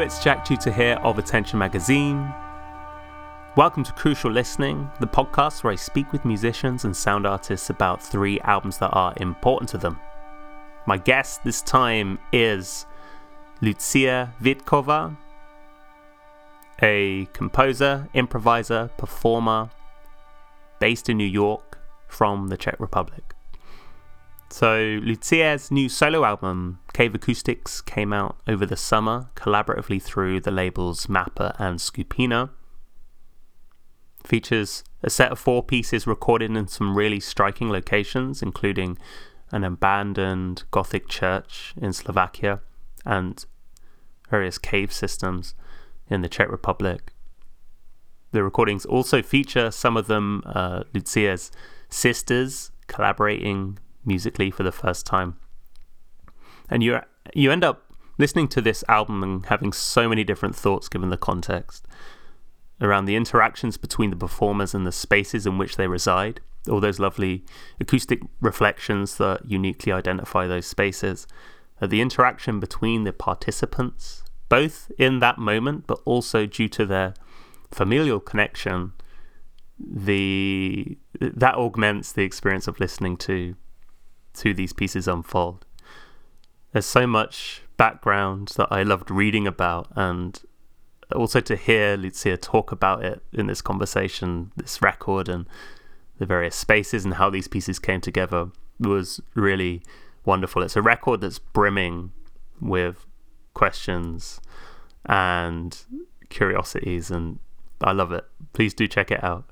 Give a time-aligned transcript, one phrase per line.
[0.00, 2.32] It's Jack Chuter here of Attention Magazine.
[3.56, 8.00] Welcome to Crucial Listening, the podcast where I speak with musicians and sound artists about
[8.00, 9.98] three albums that are important to them.
[10.86, 12.86] My guest this time is
[13.60, 15.16] Lucie Vítková,
[16.80, 19.68] a composer, improviser, performer
[20.78, 23.34] based in New York from the Czech Republic.
[24.50, 30.50] So, Lucie's new solo album, Cave Acoustics, came out over the summer collaboratively through the
[30.50, 32.50] labels Mappa and Skupina.
[34.24, 38.98] Features a set of four pieces recorded in some really striking locations, including
[39.52, 42.62] an abandoned Gothic church in Slovakia
[43.06, 43.46] and
[44.28, 45.54] various cave systems
[46.10, 47.12] in the Czech Republic.
[48.32, 51.52] The recordings also feature some of them uh, Lucia's
[51.88, 55.36] sisters collaborating musically for the first time.
[56.70, 57.00] And you
[57.34, 61.16] you end up listening to this album and having so many different thoughts given the
[61.16, 61.86] context
[62.80, 67.00] around the interactions between the performers and the spaces in which they reside, all those
[67.00, 67.44] lovely
[67.80, 71.26] acoustic reflections that uniquely identify those spaces,
[71.80, 77.14] uh, the interaction between the participants, both in that moment, but also due to their
[77.70, 78.92] familial connection,
[79.78, 83.54] the that augments the experience of listening to
[84.34, 85.64] to these pieces unfold.
[86.72, 90.40] There's so much background that I loved reading about, and
[91.14, 95.46] also to hear Lucie talk about it in this conversation, this record, and
[96.18, 99.82] the various spaces and how these pieces came together was really
[100.24, 100.62] wonderful.
[100.62, 102.12] It's a record that's brimming
[102.60, 103.06] with
[103.54, 104.40] questions
[105.06, 105.76] and
[106.28, 107.38] curiosities, and
[107.80, 108.26] I love it.
[108.52, 109.48] Please do check it out.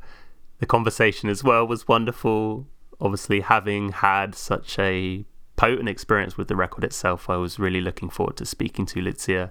[0.58, 2.66] The conversation as well was wonderful
[3.00, 5.24] obviously having had such a
[5.56, 9.48] potent experience with the record itself, I was really looking forward to speaking to Lucie,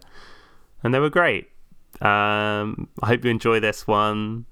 [0.84, 1.50] and they were great.
[2.02, 4.46] Um, I hope you enjoy this one.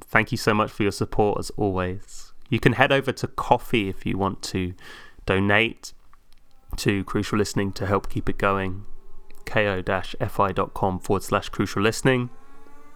[0.00, 2.32] Thank you so much for your support as always.
[2.50, 4.74] You can head over to Ko-fi if you want to
[5.24, 5.94] donate
[6.76, 8.84] to Crucial Listening to help keep it going.
[9.46, 12.30] ko-fi.com forward slash crucial listening.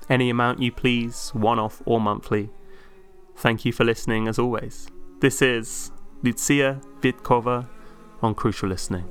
[0.08, 2.50] Any amount you please, one off or monthly.
[3.36, 4.88] Thank you for listening as always.
[5.20, 5.90] This is
[6.22, 7.68] Lucie Vítková
[8.22, 9.04] on Crucial Listening.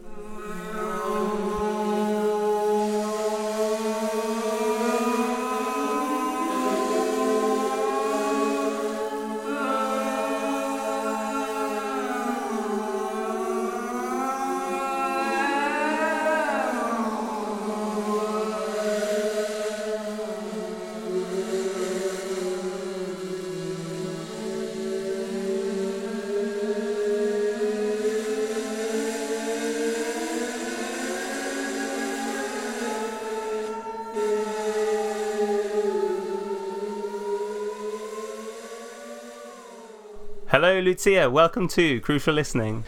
[40.85, 41.25] Lucie.
[41.25, 42.83] Welcome to Crucial Listening.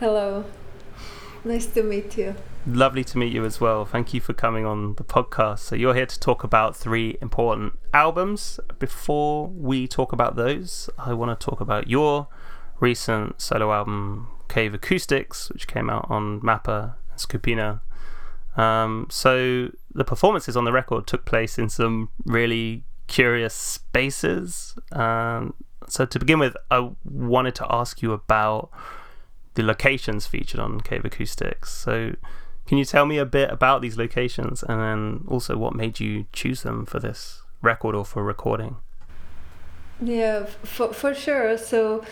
[0.00, 0.46] Hello.
[1.44, 2.34] Nice to meet you.
[2.66, 3.84] Lovely to meet you as well.
[3.84, 5.58] Thank you for coming on the podcast.
[5.58, 8.58] So, you're here to talk about three important albums.
[8.78, 12.28] Before we talk about those, I want to talk about your
[12.80, 17.82] recent solo album, Cave Acoustics, which came out on Mappa and Skupina.
[18.56, 24.74] Um, so, the performances on the record took place in some really curious spaces.
[24.90, 25.52] Um,
[25.88, 28.70] so to begin with, I wanted to ask you about
[29.54, 31.72] the locations featured on Cave Acoustics.
[31.72, 32.14] So
[32.66, 36.26] can you tell me a bit about these locations and then also what made you
[36.32, 38.76] choose them for this record or for recording?
[40.00, 41.56] Yeah, for, for sure.
[41.56, 42.04] So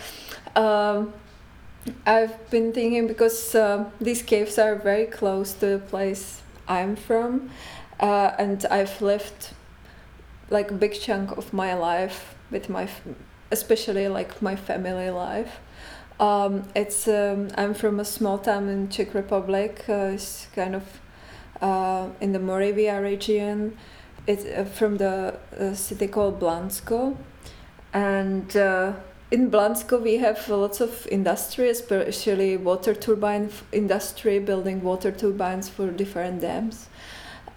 [0.55, 1.13] um,
[2.05, 7.49] I've been thinking because uh, these caves are very close to the place I'm from,
[7.99, 9.49] uh, and I've lived
[10.49, 12.87] like a big chunk of my life with my
[13.53, 15.59] especially like my family life.
[16.19, 19.85] Um, it's um, I'm from a small town in Czech Republic.
[19.87, 20.83] Uh, it's kind of
[21.61, 23.77] uh, in the Moravia region.
[24.27, 27.15] It's uh, from the uh, city called Blansko,
[27.93, 28.93] and uh,
[29.31, 35.91] in Blansko we have lots of industry, especially water turbine industry, building water turbines for
[35.91, 36.87] different dams,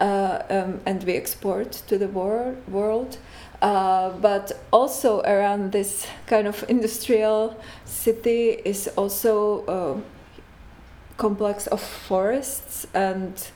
[0.00, 3.18] uh, um, and we export to the wor- world.
[3.62, 12.86] Uh, but also around this kind of industrial city is also a complex of forests
[12.92, 13.48] and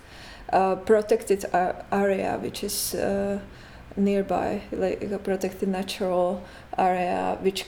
[0.48, 1.44] a protected
[1.92, 3.38] area which is uh,
[3.96, 6.42] nearby like a protected natural
[6.78, 7.66] area which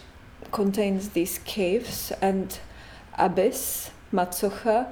[0.53, 2.59] contains these caves and
[3.19, 4.87] abyss Macocha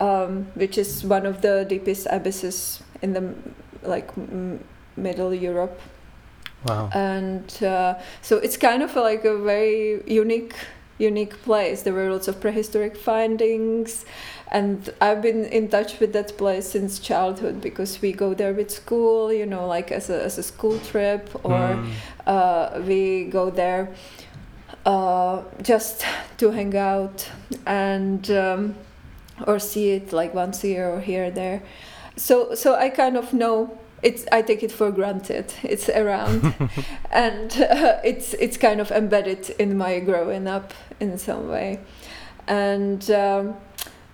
[0.00, 3.34] um, which is one of the deepest abysses in the
[3.82, 4.10] like
[4.96, 5.80] middle Europe.
[6.66, 6.90] Wow.
[6.92, 10.54] And uh, so it's kind of like a very unique
[10.98, 11.82] unique place.
[11.82, 14.06] There were lots of prehistoric findings,
[14.50, 18.70] and I've been in touch with that place since childhood because we go there with
[18.70, 21.90] school, you know, like as a as a school trip, or Mm.
[22.26, 23.88] uh, we go there
[24.86, 26.04] uh, just
[26.38, 27.28] to hang out
[27.66, 28.74] and um,
[29.46, 31.62] or see it like once a year or here or there.
[32.16, 35.52] So so I kind of know it's I take it for granted.
[35.62, 36.54] It's around,
[37.10, 41.80] and uh, it's it's kind of embedded in my growing up in some way,
[42.46, 43.10] and.
[43.10, 43.56] Um,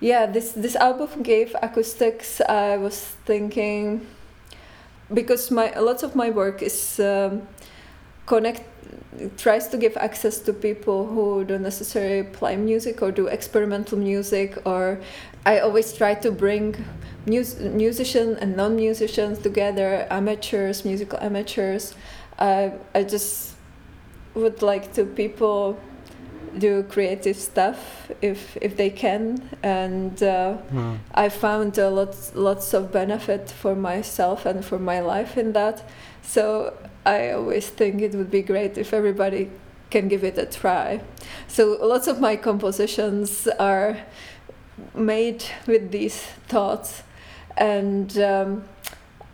[0.02, 2.40] yeah, this this album Cave Acoustics.
[2.40, 4.04] I was thinking
[5.14, 7.42] because my lots of my work is um,
[8.26, 8.62] connect
[9.36, 14.58] tries to give access to people who don't necessarily play music or do experimental music
[14.64, 14.98] or
[15.44, 16.84] I always try to bring
[17.26, 21.94] mus- musicians and non-musicians together amateurs musical amateurs
[22.38, 23.54] I I just
[24.34, 25.78] would like to people
[26.58, 30.98] do creative stuff if if they can and uh, Mm.
[31.14, 35.82] I found a lot lots of benefit for myself and for my life in that.
[36.22, 36.72] So
[37.04, 39.50] I always think it would be great if everybody
[39.90, 41.00] can give it a try.
[41.48, 43.96] So lots of my compositions are
[44.94, 46.16] made with these
[46.48, 47.02] thoughts,
[47.56, 48.64] and um,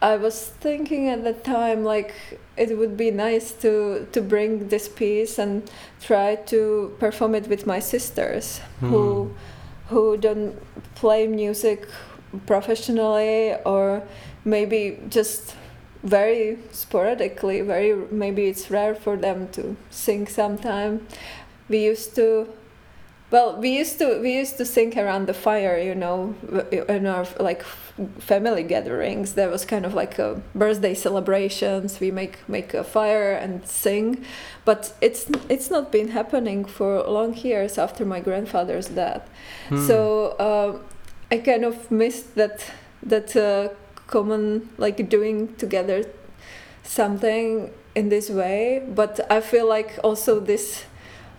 [0.02, 2.14] I was thinking at the time like
[2.56, 5.62] it would be nice to to bring this piece and
[6.00, 9.30] try to perform it with my sisters who Mm.
[9.90, 10.54] who don't
[10.94, 11.86] play music
[12.46, 14.02] professionally or
[14.44, 15.54] maybe just
[16.08, 21.06] very sporadically very maybe it's rare for them to sing sometime.
[21.68, 22.48] We used to
[23.30, 26.34] well we used to we used to sing around the fire you know
[26.88, 27.62] in our like
[28.18, 29.34] family gatherings.
[29.34, 32.00] There was kind of like a birthday celebrations.
[32.00, 34.24] We make make a fire and sing.
[34.64, 39.28] But it's it's not been happening for long years after my grandfather's death.
[39.68, 39.86] Hmm.
[39.86, 40.80] so um,
[41.30, 42.64] I kind of missed that
[43.02, 43.68] that uh,
[44.08, 46.04] common like doing together
[46.82, 48.82] something in this way.
[48.86, 50.84] But I feel like also this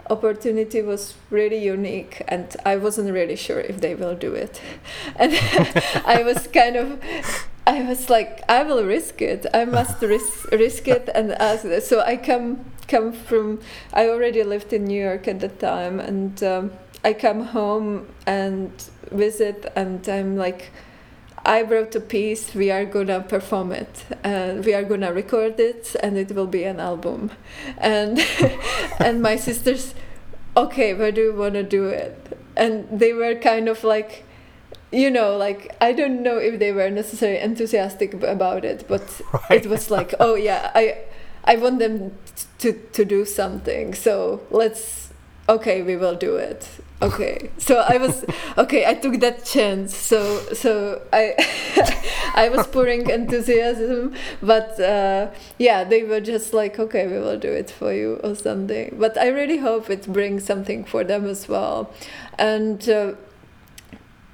[0.10, 4.62] opportunity was really unique, and I wasn't really sure if they will do it.
[5.16, 5.33] And
[6.06, 7.00] I was kind of.
[7.68, 9.45] I was like, I will risk it.
[9.54, 11.66] I must risk risk it and ask.
[11.81, 13.60] So I come come from.
[13.94, 16.71] I already lived in New York at the time, and um,
[17.04, 18.71] I come home and
[19.12, 20.71] visit, and I'm like,
[21.49, 22.53] I wrote a piece.
[22.53, 26.63] We are gonna perform it, and we are gonna record it, and it will be
[26.63, 27.31] an album.
[27.77, 28.19] And
[28.99, 29.95] and my sisters,
[30.55, 32.37] okay, where do you wanna do it?
[32.55, 34.25] And they were kind of like,
[34.91, 39.03] you know, like I don't know if they were necessarily enthusiastic about it, but
[39.49, 39.65] Right.
[39.65, 40.97] it was like, oh yeah, I
[41.45, 42.11] I want them
[42.59, 43.94] to to do something.
[43.95, 45.09] So let's
[45.47, 46.68] okay, we will do it.
[47.01, 47.49] Okay.
[47.57, 48.25] So I was
[48.57, 49.95] okay, I took that chance.
[49.95, 51.33] So so I
[52.35, 57.51] I was pouring enthusiasm, but uh, yeah, they were just like, okay, we will do
[57.51, 58.97] it for you or something.
[58.99, 61.94] But I really hope it brings something for them as well.
[62.37, 63.13] And uh,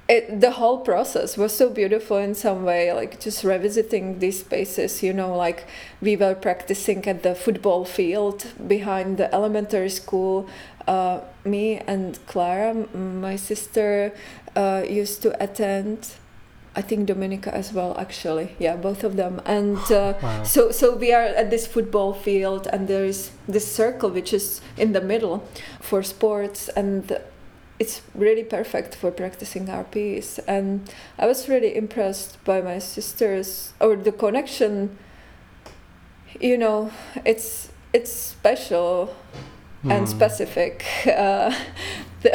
[0.08, 5.02] it, the whole process was so beautiful in some way like just revisiting these spaces
[5.02, 5.66] you know like
[6.00, 10.48] we were practicing at the football field behind the elementary school
[10.86, 14.12] uh, me and clara my sister
[14.54, 16.14] uh, used to attend
[16.76, 18.54] i think dominica as well actually.
[18.58, 19.40] Yeah both of them.
[19.46, 20.42] And uh, Wow.
[20.44, 24.60] so so we are at this football field and there is this circle which is
[24.76, 25.48] in the middle
[25.80, 27.18] for sports and
[27.78, 30.38] it's really perfect for practicing our piece.
[30.46, 30.88] And
[31.18, 34.98] i was really impressed by my sisters or the connection.
[36.40, 36.90] You know
[37.24, 39.14] it's it's special
[39.90, 40.08] and Mm.
[40.08, 41.50] specific uh,
[42.22, 42.32] the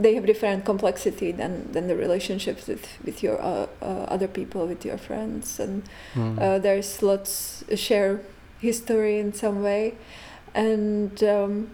[0.02, 4.66] they have different complexity than than the relationships with with your uh, uh, other people
[4.66, 5.82] with your friends and
[6.14, 6.38] Mm.
[6.40, 8.20] uh, there's lots share
[8.60, 9.94] history in some way
[10.54, 11.68] and um,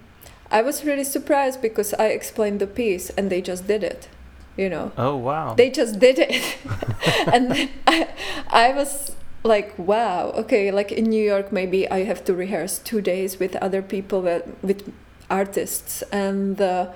[0.50, 4.08] i was really surprised because i explained the piece and they just did it
[4.56, 5.54] you know oh wow.
[5.54, 6.56] they just did it
[7.34, 8.06] and I,
[8.50, 9.12] I was
[9.44, 13.54] like wow okay like in new york maybe i have to rehearse two days with
[13.56, 14.92] other people with,
[15.30, 16.02] artists.
[16.12, 16.92] And uh,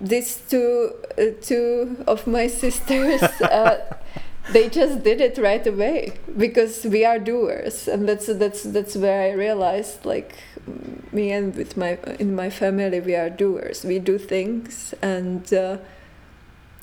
[0.00, 3.78] these two uh, two of my sisters uh,
[4.50, 7.88] they just did it right away because we are doers.
[7.88, 10.34] And that's that's that's where i realized like
[11.12, 13.84] me and with my in my family we are doers.
[13.84, 15.78] We do things and uh,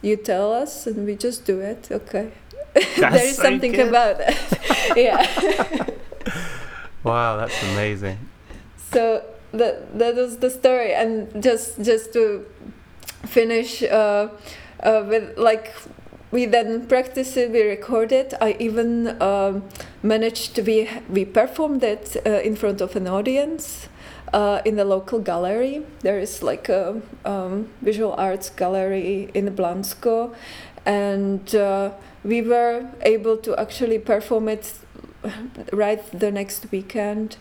[0.01, 2.31] you tell us and we just do it okay
[2.73, 3.87] there is so something good.
[3.87, 4.37] about it
[4.95, 5.85] yeah
[7.03, 8.17] wow that's amazing
[8.91, 12.45] so that that was the story and just just to
[13.25, 14.29] finish uh,
[14.83, 15.73] uh, with like
[16.31, 19.63] we then practiced it we recorded i even um,
[20.03, 23.89] managed to be we performed it uh, in front of an audience
[24.33, 25.83] uh, in the local gallery.
[26.01, 30.33] There is like a um, visual arts gallery in Blansko,
[30.85, 31.91] and uh,
[32.29, 34.73] we were able to actually perform it
[35.73, 37.37] right the next weekend.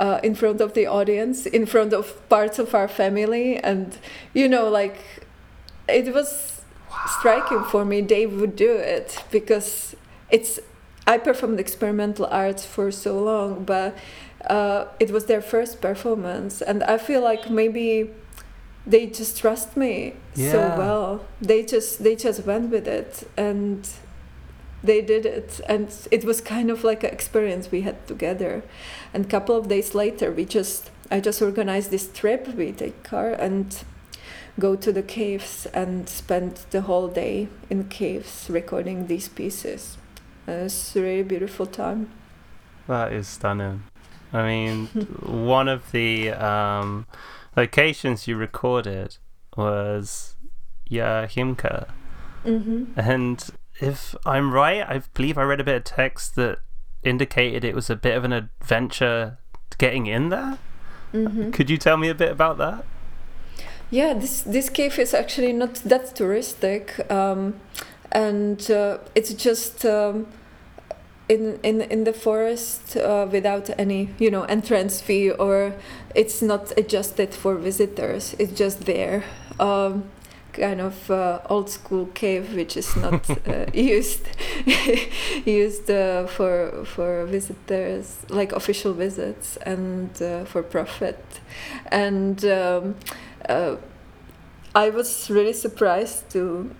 [0.00, 3.98] Uh, in front of the audience, in front of parts of our family, and
[4.34, 4.96] you know, like
[5.86, 6.96] it was wow.
[7.18, 8.00] striking for me.
[8.00, 9.94] They would do it because
[10.30, 10.58] it's.
[11.06, 13.96] I performed experimental arts for so long, but
[14.48, 18.10] uh, it was their first performance, and I feel like maybe
[18.86, 20.52] they just trust me yeah.
[20.52, 21.24] so well.
[21.40, 23.88] They just they just went with it, and
[24.84, 28.62] they did it, and it was kind of like an experience we had together.
[29.14, 32.48] And a couple of days later, we just I just organized this trip.
[32.48, 33.76] We take car and
[34.58, 39.96] go to the caves and spend the whole day in caves recording these pieces.
[40.46, 42.10] It was a really beautiful time.
[42.88, 43.84] That is stunning.
[44.32, 44.86] I mean,
[45.22, 47.06] one of the um,
[47.56, 49.18] locations you recorded
[49.56, 50.36] was
[50.90, 51.88] Jáchymka.
[52.44, 52.98] Mm-hmm.
[52.98, 53.50] And
[53.82, 56.60] if I'm right, I believe I read a bit of text that
[57.02, 59.38] indicated it was a bit of an adventure
[59.78, 60.58] getting in there.
[61.12, 61.50] Mm-hmm.
[61.50, 62.84] Could you tell me a bit about that?
[63.90, 67.60] Yeah, this this cave is actually not that touristic, um,
[68.10, 69.84] and uh, it's just.
[69.84, 70.26] Um,
[71.28, 75.72] in in in the forest uh, without any you know entrance fee or
[76.14, 79.24] it's not adjusted for visitors it's just there
[79.60, 80.04] um,
[80.52, 84.26] kind of uh, old school cave which is not uh, used
[85.44, 91.24] used uh, for for visitors like official visits and uh, for profit.
[91.90, 92.96] And um,
[93.48, 93.76] uh,
[94.74, 96.74] I was really surprised to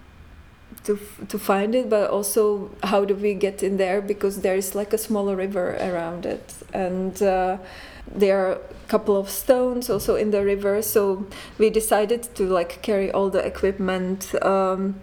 [0.85, 0.99] to
[1.29, 4.00] to find it but also how do we get in there?
[4.00, 6.55] Because there is like a smaller river around it.
[6.73, 7.59] And uh,
[8.11, 11.26] there are a couple of stones also in the river so
[11.59, 15.00] we decided to like carry all the equipment um,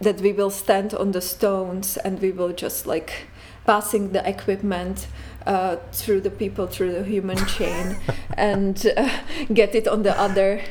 [0.00, 3.26] that we will stand on the stones and we will just like
[3.66, 5.06] passing the equipment
[5.46, 7.96] uh, through the people through the human chain
[8.34, 9.10] and uh,
[9.52, 10.62] get it on the other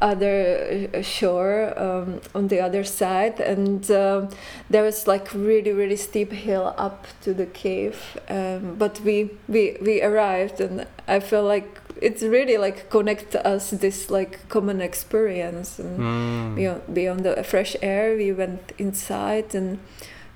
[0.00, 4.26] other uh, shore um, on the other side and uh,
[4.70, 9.76] there was like really really steep hill up to the cave um, but we we
[9.80, 15.78] we arrived and i feel like it's really like connect us this like common experience
[15.78, 16.54] and mm.
[16.54, 19.78] beyond, beyond the fresh air we went inside and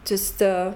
[0.04, 0.72] just uh,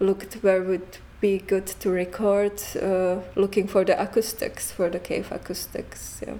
[0.00, 5.30] looked where would be good to record uh, looking for the acoustics for the cave
[5.30, 6.34] acoustics yeah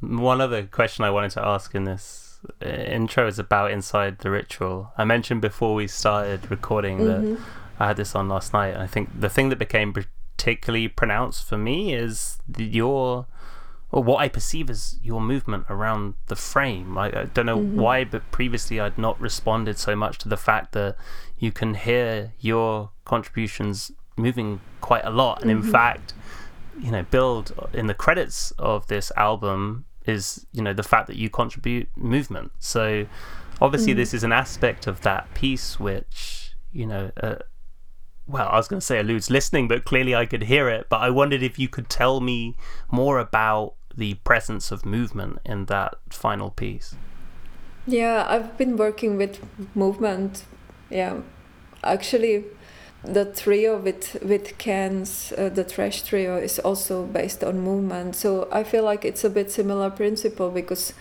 [0.00, 4.30] one other question I wanted to ask in this uh, intro is about inside the
[4.30, 4.92] ritual.
[4.96, 7.34] I mentioned before we started recording mm-hmm.
[7.34, 7.40] that
[7.78, 8.76] I had this on last night.
[8.76, 13.26] I think the thing that became particularly pronounced for me is your
[13.92, 16.98] or what I perceive as your movement around the frame.
[16.98, 17.80] I, I don't know mm-hmm.
[17.80, 20.96] why, but previously I'd not responded so much to the fact that
[21.38, 25.66] you can hear your contributions moving quite a lot, and mm-hmm.
[25.66, 26.14] in fact
[26.78, 31.16] you know build in the credits of this album is you know the fact that
[31.16, 32.52] you contribute movement.
[32.58, 33.06] So
[33.60, 33.96] obviously mm.
[33.96, 37.36] this is an aspect of that piece which you know uh,
[38.26, 40.86] well i was going to say eludes listening but clearly i could hear it.
[40.88, 42.54] But i wondered if you could tell me
[42.90, 46.94] more about the presence of movement in that final piece.
[47.86, 49.40] Yeah i've been working with
[49.74, 50.44] movement
[50.90, 51.20] yeah
[51.82, 52.44] actually
[53.06, 58.16] the trio with with cans uh, the trash trio is also based on movement.
[58.16, 60.92] So i feel like it's a bit similar principle because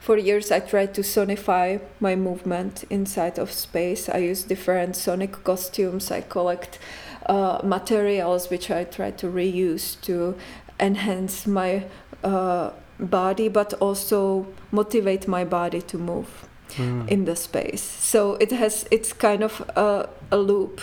[0.00, 4.08] for years i tried to sonify my movement inside of space.
[4.08, 6.10] I use different sonic costumes.
[6.10, 6.78] I collect
[7.26, 10.36] uh, materials which i try to reuse to
[10.78, 11.84] enhance my
[12.22, 17.08] uh, body but also motivate my body to move mm.
[17.08, 17.82] in the space.
[17.82, 20.80] So it has it's kind of a, a loop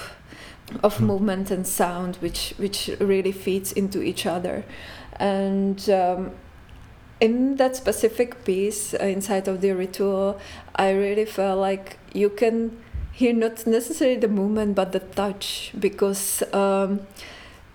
[0.83, 4.63] of movement and sound, which which really feeds into each other,
[5.17, 5.89] and.
[5.89, 6.31] Um,
[7.21, 10.39] in that specific piece uh, inside of the ritual,
[10.75, 16.41] I really felt like you can hear not necessarily the movement but the touch because
[16.51, 17.01] um,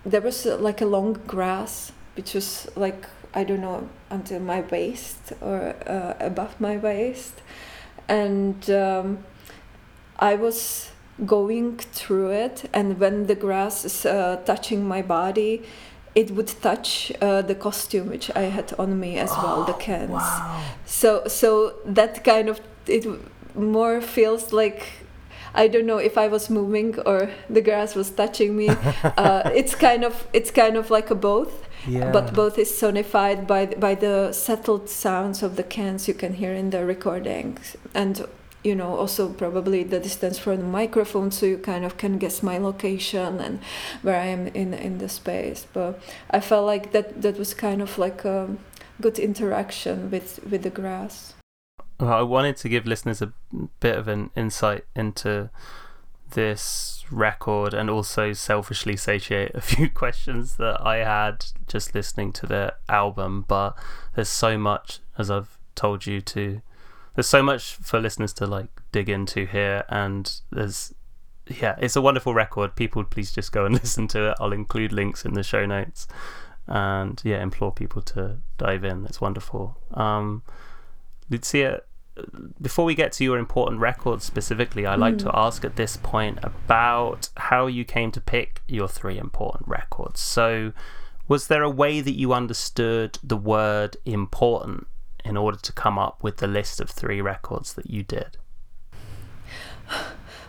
[0.05, 4.61] there was uh, like a long grass which was like I don't know until my
[4.61, 7.33] waist or uh, above my waist,
[8.07, 9.23] and um,
[10.17, 10.89] I was
[11.25, 15.63] going through it, and when the grass is uh, touching my body,
[16.15, 19.73] it would touch uh, the costume which I had on me as oh, well, the
[19.87, 20.11] cans.
[20.11, 20.63] Wow.
[20.85, 23.05] So so that kind of it
[23.55, 24.87] more feels like
[25.53, 28.69] I don't know if I was moving or the grass was touching me.
[29.03, 31.67] uh, it's kind of it's kind of like a both.
[31.87, 32.11] Yeah.
[32.11, 36.53] But both is sonified by by the settled sounds of the cans you can hear
[36.53, 38.25] in the recordings, and
[38.67, 42.43] you know also probably the distance from the microphone, so you kind of can guess
[42.43, 43.59] my location and
[44.01, 45.65] where I am in in the space.
[45.73, 48.55] But I felt like that that was kind of like a
[49.01, 51.33] good interaction with with the grass.
[51.99, 53.33] Well, I wanted to give listeners a
[53.79, 55.49] bit of an insight into
[56.31, 62.45] this record and also selfishly satiate a few questions that I had just listening to
[62.45, 63.45] the album.
[63.47, 63.75] But
[64.15, 66.61] there's so much, as I've told you, to
[67.17, 70.93] there's so much for listeners to like dig into here, and there's
[71.47, 72.75] yeah, it's a wonderful record.
[72.75, 74.37] People, please just go and listen to it.
[74.39, 76.07] I'll include links in the show notes,
[76.67, 79.07] and yeah, implore people to dive in.
[79.07, 79.79] It's wonderful.
[79.95, 80.43] Um,
[81.27, 81.77] Lucie,
[82.61, 85.23] before we get to your important records specifically, I like mm.
[85.23, 90.19] to ask at this point about how you came to pick your three important records.
[90.19, 90.71] So,
[91.27, 94.85] was there a way that you understood the word important
[95.27, 98.37] in order to come up with the list of three records that you did?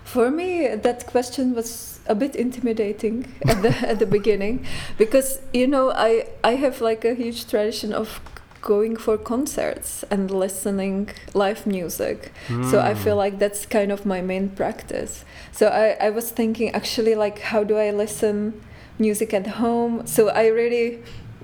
[0.04, 4.64] For me, that question was a bit intimidating at the at the beginning,
[4.96, 8.20] because you know I I have like a huge tradition of
[8.60, 12.68] going for concerts and listening live music mm.
[12.68, 13.18] so i feel hmm.
[13.18, 17.62] like that's kind of my main practice so I, I was thinking actually like how
[17.62, 18.60] do i listen
[18.98, 20.98] music at home so i really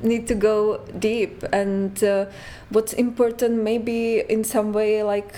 [0.05, 1.43] need to go deep.
[1.53, 2.27] And uh,
[2.71, 5.35] what's important maybe in some way like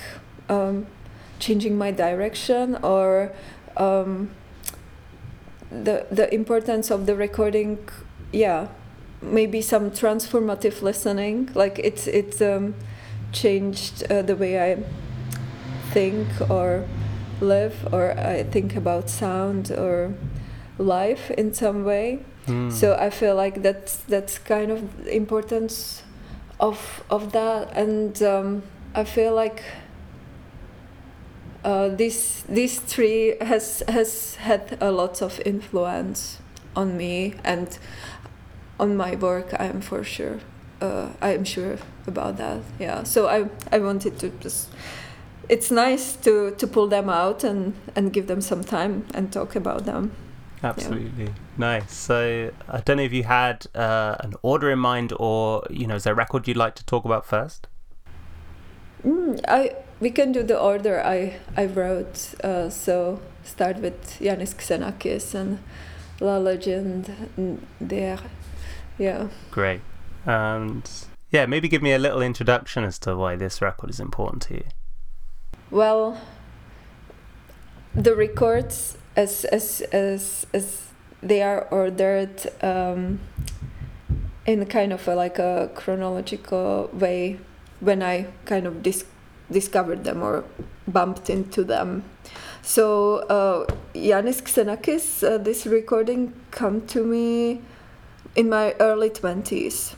[0.48, 0.86] um,
[1.38, 3.32] changing my direction or
[3.76, 4.30] um,
[5.70, 7.78] the the importance of the recording
[8.32, 8.68] yeah
[9.22, 11.50] maybe some transformative listening.
[11.54, 12.74] Like it's it's um,
[13.32, 14.76] changed uh, the way i
[15.90, 16.84] think or
[17.40, 20.14] live or i think about sound or
[20.78, 22.72] life in some way mm.
[22.72, 26.02] so i feel like that's that's kind of the importance
[26.58, 27.76] of of that.
[27.76, 28.62] And um,
[28.94, 29.62] i feel like
[31.64, 36.38] uh, this this tree has has had a lot of influence
[36.74, 37.78] on me and
[38.78, 40.38] on my work i'm for sure
[40.80, 43.02] uh, i'm sure about that yeah.
[43.02, 44.68] So i i wanted to just
[45.48, 49.56] it's nice to to pull them out and and give them some time and talk
[49.56, 50.12] about them
[50.66, 51.30] absolutely yeah.
[51.56, 55.86] nice so i don't know if you had uh, an order in mind or you
[55.86, 57.66] know is there a record you'd like to talk about first
[59.04, 64.54] mm, i we can do the order i i wrote uh, so start with Iannis
[64.54, 65.58] Xenakis and
[66.20, 67.14] La Légende
[67.86, 68.18] d'Eer
[68.98, 69.28] yeah.
[69.50, 69.80] Great.
[70.24, 70.88] And
[71.30, 74.54] yeah, maybe give me a little introduction as to why this record is important to
[74.54, 74.64] you.
[75.70, 76.20] Well,
[77.94, 80.82] the records as as as as
[81.22, 83.20] they are ordered um,
[84.46, 87.38] in kind of a, like a chronological way
[87.80, 89.06] when I kind of dis-
[89.50, 90.44] discovered them or
[90.86, 92.04] bumped into them.
[92.62, 97.62] So uh, Iannis Xenakis, uh, this recording come to me
[98.36, 99.94] in my early 20s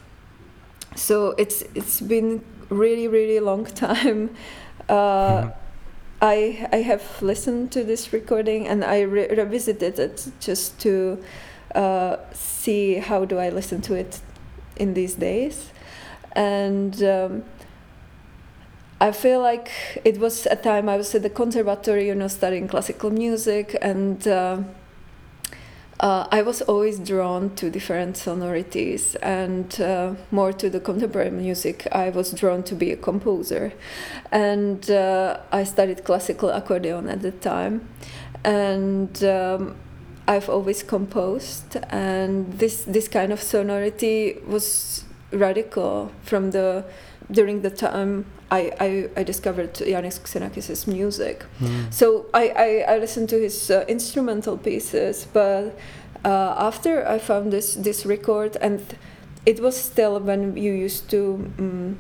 [0.98, 4.30] so it's it's been really really long time
[4.88, 5.67] uh, mm-hmm.
[6.20, 11.22] I I have listened to this recording and I re- revisited it just to
[11.74, 14.20] uh, see how do I listen to it
[14.76, 15.70] in these days,
[16.32, 17.44] and um,
[19.00, 19.70] I feel like
[20.04, 24.26] it was a time I was at the conservatory, you know, studying classical music, and
[24.26, 24.62] uh,
[26.00, 31.88] uh, I was always drawn to different sonorities and uh, more to the contemporary music.
[31.90, 33.72] I was drawn to be a composer,
[34.30, 37.88] and uh, I studied classical accordion at the time,
[38.44, 39.76] and um,
[40.28, 46.84] I've always composed, and this this kind of sonority was radical from the
[47.30, 51.44] during the time I, I, I discovered Iannis Xenakis' music.
[51.60, 51.92] Mm.
[51.92, 55.76] So I, I, I, listened to his uh, instrumental pieces, but
[56.24, 58.80] uh, after I found this, this record, and
[59.44, 61.98] it was still when you used to um,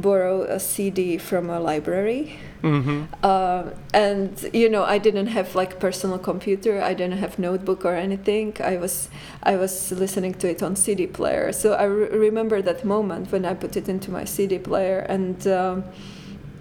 [0.00, 2.38] borrow a CD from a library.
[2.62, 3.04] Mm-hmm.
[3.22, 6.82] Uh, and you know, I didn't have like personal computer.
[6.82, 8.56] I didn't have notebook or anything.
[8.60, 9.08] I was
[9.42, 11.52] I was listening to it on CD player.
[11.52, 15.46] So I re- remember that moment when I put it into my CD player and.
[15.46, 15.84] Um,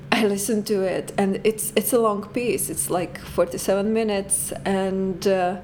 [0.10, 2.70] I listened to it, and it's it's a long piece.
[2.70, 5.58] It's like forty seven minutes, and uh,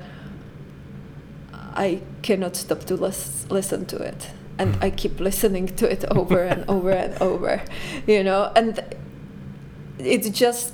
[1.73, 4.29] I cannot stop to lis- listen to it,
[4.59, 7.61] and I keep listening to it over and over and over,
[8.07, 8.83] you know, and
[9.99, 10.73] it's just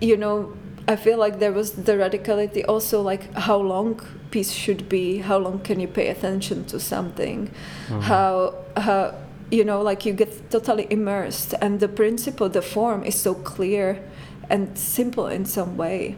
[0.00, 0.52] you know
[0.86, 5.38] I feel like there was the radicality also like how long piece should be, how
[5.38, 7.50] long can you pay attention to something,
[7.88, 8.00] mm-hmm.
[8.00, 9.14] how how
[9.50, 14.02] you know like you get totally immersed and the principle the form is so clear
[14.50, 16.16] and simple in some way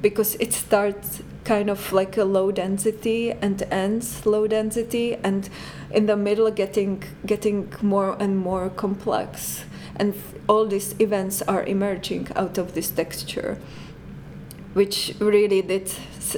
[0.00, 5.48] because it starts kind of like a low density and ends low density and
[5.90, 9.64] in the middle getting getting more and more complex.
[9.96, 10.14] And
[10.46, 13.58] all these events are emerging out of this texture
[14.74, 15.86] which really did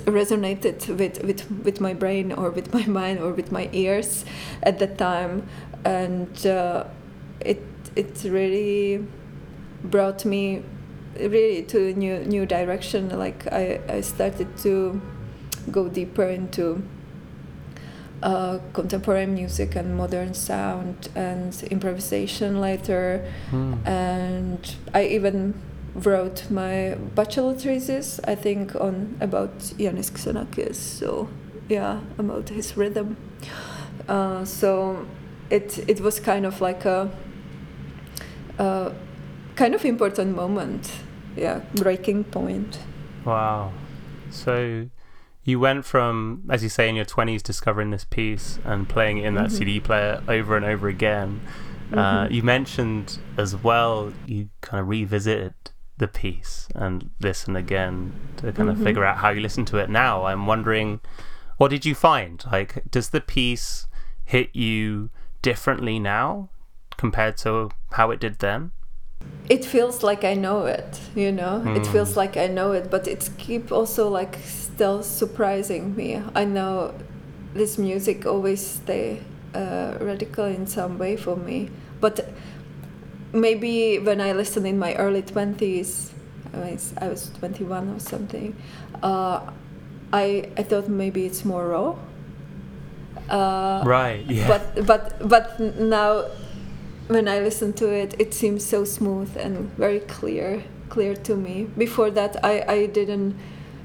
[0.07, 4.25] resonated with, with, with my brain or with my mind or with my ears
[4.63, 5.47] at the time.
[5.85, 6.85] And uh,
[7.41, 7.63] it
[7.97, 9.05] it really
[9.83, 10.63] brought me
[11.19, 15.01] really to a new new direction like I, I started to
[15.71, 16.83] go deeper into
[18.23, 23.87] uh, contemporary music and modern sound and improvisation later mm.
[23.87, 25.55] and I even
[25.95, 31.29] wrote my bachelor thesis I think on about Iannis Xenakis so
[31.69, 33.17] yeah about his rhythm
[34.09, 35.07] uh, so
[35.51, 37.11] it it was kind of like a,
[38.59, 38.93] a
[39.61, 40.91] kind of important moment
[41.37, 42.79] yeah breaking point
[43.27, 43.71] wow
[44.31, 44.89] so
[45.45, 49.27] you went from as you say in your 20s discovering this piece and playing it
[49.27, 49.59] in that mm-hmm.
[49.59, 51.43] cd player over and over again
[51.93, 51.99] uh, mm-hmm.
[51.99, 55.53] uh, you mentioned as well you kind of revisited
[55.99, 58.71] the piece and listen again to kind mm-hmm.
[58.71, 61.01] of figure out how you listen to it now i'm wondering
[61.59, 63.87] what did you find like does the piece
[64.25, 65.11] hit you
[65.43, 66.49] differently now
[67.01, 68.73] compared to how it did then?
[69.49, 71.63] It feels like I know it, you know.
[71.65, 71.77] Mm.
[71.77, 71.93] It hmm.
[71.93, 76.23] feels like I know it, but it's keep also like still surprising me.
[76.35, 76.95] I know
[77.53, 79.21] this music always stay
[79.55, 82.29] uh, radical in some way for me, but
[83.33, 86.13] maybe when I listened in my early twenties,
[86.55, 88.55] I was, I was twenty one or something.
[89.03, 89.51] Uh,
[90.13, 91.97] I I thought maybe it's more raw
[93.31, 94.25] uh, right.
[94.27, 94.47] Yeah.
[94.49, 96.27] But but but now,
[97.11, 101.67] when I listen to it, it seems so smooth and very clear clear to me.
[101.79, 103.37] Before that, I I didn't.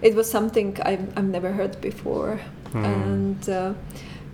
[0.02, 2.40] It was something I've I've never heard before,
[2.72, 2.86] mm.
[2.86, 3.50] and.
[3.50, 3.74] Uh,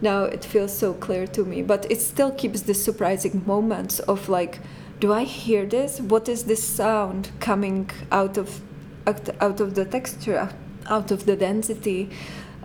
[0.04, 4.28] now it feels so clear to me but it still keeps the surprising moments of
[4.30, 4.58] like
[5.00, 8.62] do i hear this what is this sound coming out of
[9.06, 9.30] out,
[9.62, 10.50] of the texture
[10.88, 12.10] out of the density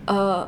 [0.07, 0.47] uh,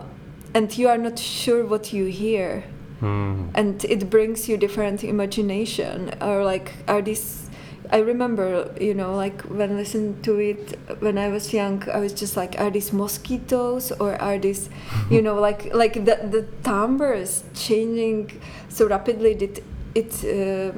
[0.55, 2.63] and you are not sure what you hear
[3.01, 3.49] mm.
[3.53, 7.49] and it brings you different imagination or like are these
[7.91, 11.99] i remember you know like when I listened to it when i was young i
[11.99, 14.69] was just like are these mosquitoes or are these
[15.09, 19.63] you know like like the the timbre is changing so rapidly that
[19.95, 20.71] it uh,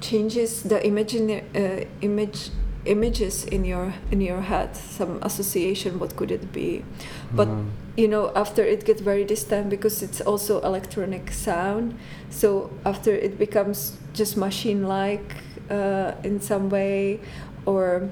[0.00, 2.50] changes the imagine, uh, image
[2.84, 6.84] images in your in your head some association what could it be
[7.32, 11.96] but mm you know after it gets very distant because it's also electronic sound.
[12.30, 15.34] So after it becomes just machine like
[15.70, 17.20] uh, in some way
[17.66, 18.08] or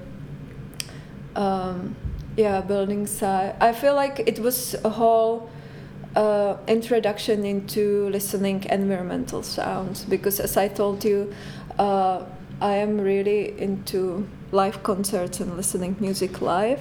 [1.37, 1.97] um,
[2.37, 3.57] yeah building side.
[3.61, 5.51] I feel like it was a whole
[6.15, 11.33] uh, introduction into listening environmental sounds because as i told you
[11.79, 12.23] uh,
[12.61, 16.81] i am really into live concerts and listening music live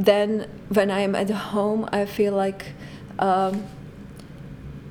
[0.00, 2.72] then when I'm at home, I feel like
[3.18, 3.64] um,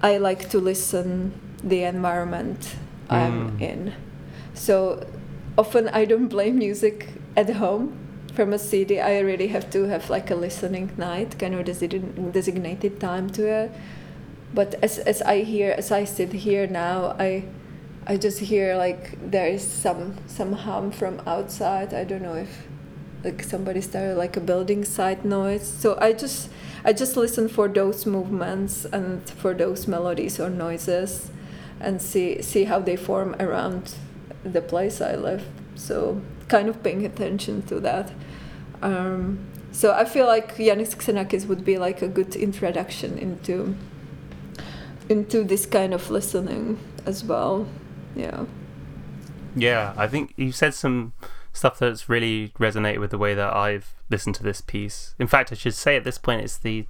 [0.04, 2.76] I like to listen the environment
[3.10, 3.16] mm.
[3.16, 3.94] I'm in.
[4.54, 5.06] So
[5.58, 7.98] often I don't play music at home
[8.36, 9.00] from a CD.
[9.00, 13.72] I really have to have like a listening night, kind of designated time to it.
[14.54, 17.46] But as as I hear, as I sit here now, I
[18.06, 21.94] I just hear like there is some some hum from outside.
[21.94, 22.69] I don't know if
[23.24, 25.68] like somebody started like a building site noise.
[25.68, 26.50] So i just
[26.86, 31.32] i just listen for those movements and for those melodies or noises
[31.80, 33.96] and see see how they form around
[34.44, 35.46] the place i live.
[35.76, 38.12] So kind of paying attention to that.
[38.82, 39.40] Um,
[39.72, 43.76] so i feel like Iannis Xenakis would be like a good introduction into
[45.10, 47.68] into this kind of listening as well.
[48.16, 48.46] Yeah.
[49.56, 51.14] Yeah i think you said some
[51.54, 55.16] stuff that's really resonated with the way that I've listened to this piece.
[55.20, 56.88] In fact, I should say at this point, it's the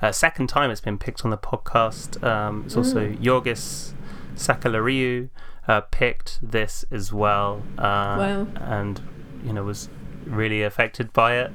[0.00, 2.22] uh, second time it's been picked on the podcast.
[2.22, 3.18] Um, it's also mm.
[3.22, 3.92] Yorgos
[4.34, 5.28] Sakellariou,
[5.66, 8.46] uh, picked this as well, uh, Wow.
[8.56, 9.00] and
[9.44, 9.88] you know was
[10.24, 11.50] really affected by it.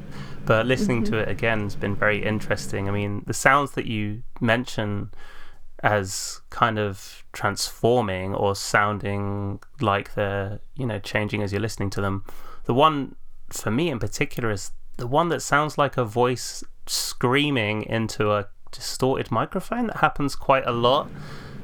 [0.45, 2.89] But listening to it again has been very interesting.
[2.89, 5.11] I mean, the sounds that you mention
[5.83, 12.01] as kind of transforming or sounding like they're you know changing as you're listening to
[12.01, 12.23] them.
[12.65, 13.15] The one
[13.49, 18.47] for me in particular is the one that sounds like a voice screaming into a
[18.71, 19.87] distorted microphone.
[19.87, 21.09] That happens quite a lot.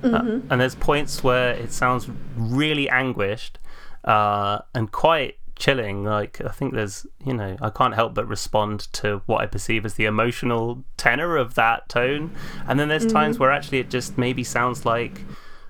[0.01, 3.59] Uh, and there's points where it sounds really anguished
[4.05, 6.03] uh, and quite chilling.
[6.03, 9.85] Like I think there's, you know, I can't help but respond to what I perceive
[9.85, 12.31] as the emotional tenor of that tone.
[12.67, 13.41] And then there's times mm.
[13.41, 15.21] where actually it just maybe sounds like,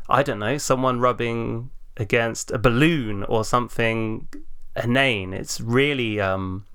[0.08, 4.30] I don't know, someone rubbing against a balloon or something
[4.82, 5.34] inane.
[5.34, 6.66] It's really, um,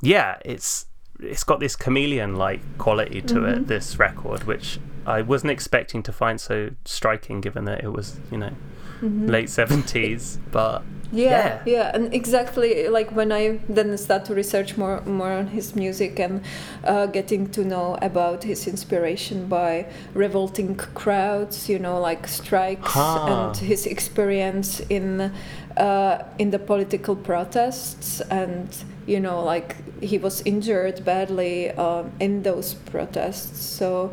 [0.00, 0.86] yeah, it's
[1.20, 3.56] it's got this chameleon like quality to it.
[3.56, 3.64] Mm-hmm.
[3.66, 8.38] This record, which I wasn't expecting to find so striking, given that it was, you
[8.38, 8.52] know,
[9.00, 9.26] mm-hmm.
[9.26, 10.38] late seventies.
[10.50, 11.58] But yeah, Yeah.
[11.64, 16.18] yeah, and exactly like when I then start to research more more on his music
[16.20, 16.40] and
[16.84, 23.26] uh, getting to know about his inspiration by revolting crowds, you know, like strikes Huh.
[23.28, 25.32] and his experience in
[25.76, 28.68] uh, in the political protests and
[29.06, 34.12] you know like he was injured badly um, in those protests so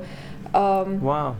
[0.53, 1.36] um, wow,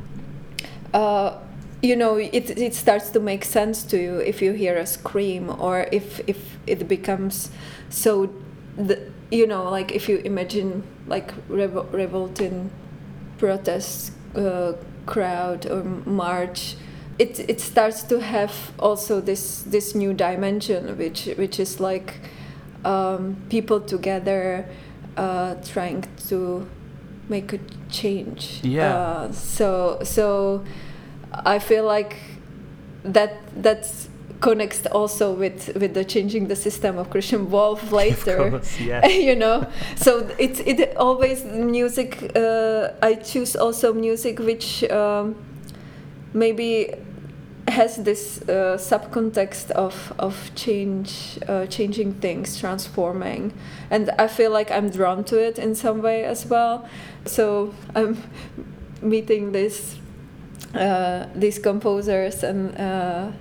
[0.93, 1.37] uh,
[1.85, 5.49] you know it, it starts to make sense to you if you hear a scream
[5.59, 7.51] or if if it becomes
[7.89, 8.29] so
[8.75, 8.97] the,
[9.31, 12.69] you know like if you imagine like revol- revolting
[13.37, 14.73] protest uh,
[15.05, 16.75] crowd or march
[17.19, 22.15] it it starts to have also this this new dimension which which is like
[22.83, 24.65] um, people together
[25.17, 26.67] uh, trying to
[27.29, 28.95] make a change Yeah.
[28.95, 30.63] uh, so so
[31.45, 32.15] I feel like
[33.03, 34.09] that that's
[34.41, 38.49] connects also with with the changing the system of Christian Wolff later.
[38.49, 39.07] course, yeah.
[39.07, 42.31] you know, so it's it always music.
[42.35, 45.35] Uh, I choose also music which um,
[46.33, 46.93] maybe
[47.67, 53.53] has this uh, subcontext of of change, uh, changing things, transforming,
[53.89, 56.87] and I feel like I'm drawn to it in some way as well.
[57.25, 58.17] So I'm
[59.01, 59.97] meeting this
[60.75, 63.31] uh, these composers and uh,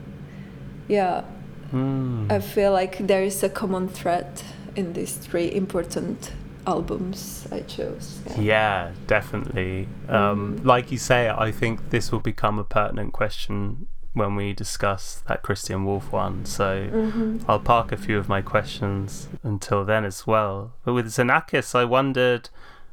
[0.89, 1.23] yeah
[1.71, 2.27] Hmm.
[2.31, 4.43] i feel like there is a common thread
[4.77, 6.33] in these three important
[6.67, 9.89] albums i chose Yeah, definitely.
[10.09, 10.65] Um, Mm.
[10.65, 15.43] Like you say, I think this will become a pertinent question when we discuss that
[15.43, 16.45] Christian Wolff one.
[16.45, 17.43] So Mhm.
[17.49, 20.73] I'll park a few of my questions until then as well.
[20.85, 22.49] But with Xenakis, I wondered.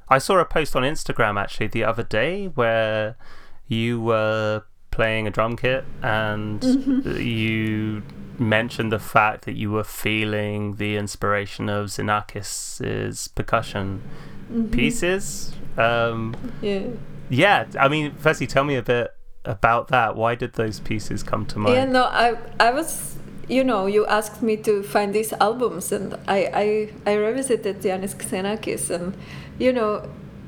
[0.10, 3.16] I saw a post on Instagram actually the other day where
[3.72, 6.62] you were playing a drum kit and
[7.18, 8.04] you
[8.38, 14.02] mentioned the fact that you were feeling the inspiration of Xenakis's percussion
[14.52, 14.72] Mhm.
[14.72, 15.54] pieces.
[15.78, 16.82] Um, yeah
[17.30, 19.08] yeah, I mean, firstly, tell me a bit
[19.46, 20.18] about that.
[20.18, 21.76] Why did those pieces come to mind?
[21.76, 23.16] yeah no i i was
[23.48, 26.66] you know you asked me to find these albums and i i
[27.12, 29.14] i revisited Iannis Xenakis and
[29.58, 29.92] you know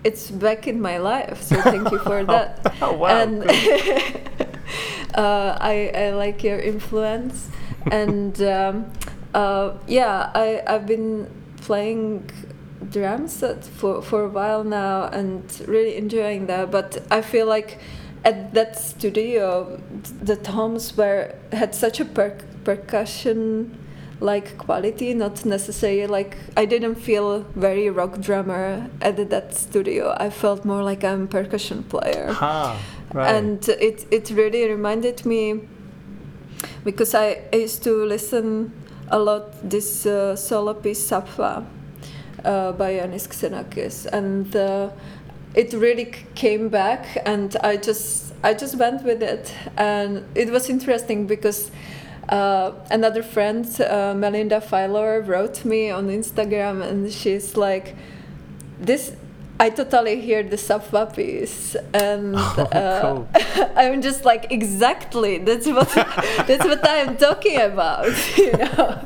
[0.03, 2.59] it's back in my life so thank you for that.
[2.81, 3.43] Oh, wow, and
[5.15, 7.49] uh, I, I like your influence.
[7.91, 8.91] And um,
[9.33, 12.29] uh, yeah I, i've been playing
[12.89, 13.43] drums
[13.77, 17.79] for, for a while now and really enjoying that but i feel like
[18.25, 19.81] at that studio
[20.21, 23.77] the toms were had such a per- percussion
[24.23, 30.15] like quality not necessarily like i didn't feel very rock drummer at that studio.
[30.17, 32.27] I felt more like i'm a percussion player.
[32.39, 32.79] Ah,
[33.13, 33.36] right.
[33.36, 35.67] and it it really reminded me
[36.83, 38.71] because I used to listen
[39.09, 41.65] a lot this uh, solo piece Psappha
[42.45, 44.05] uh, by Iannis Xenakis.
[44.05, 44.89] And uh,
[45.55, 49.53] it really c- came back and I just I just went with it.
[49.77, 51.71] And it was interesting because
[52.29, 57.95] uh, another friend uh, Melinda Fylor wrote me on Instagram and she's like
[58.79, 59.15] this
[59.59, 61.75] I totally hear the Psappha puppies.
[61.93, 63.27] and Oh, uh, cool.
[63.75, 65.89] I'm just like exactly that's what
[66.47, 68.07] that's what I'm talking about
[68.38, 68.99] you know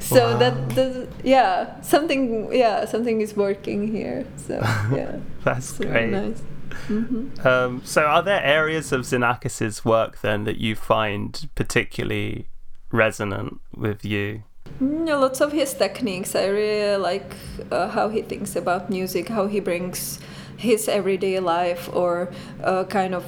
[0.00, 0.38] so Wow.
[0.38, 4.54] that, that yeah something yeah something is working here so
[4.94, 6.10] yeah That's really great.
[6.10, 6.42] nice
[6.88, 12.48] hmm Um, so, are there areas of Xenakis's work then that you find particularly
[12.92, 14.42] resonant with you?
[14.80, 16.34] Mm, yeah, lots of his techniques.
[16.34, 17.36] I really like
[17.70, 20.18] uh, how he thinks about music, how he brings
[20.56, 22.28] his everyday life or
[22.62, 23.24] uh, kind of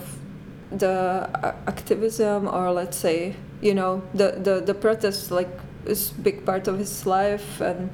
[0.71, 1.29] the
[1.67, 5.49] activism or let's say you know the the the protest like
[5.87, 7.91] is big part of his life and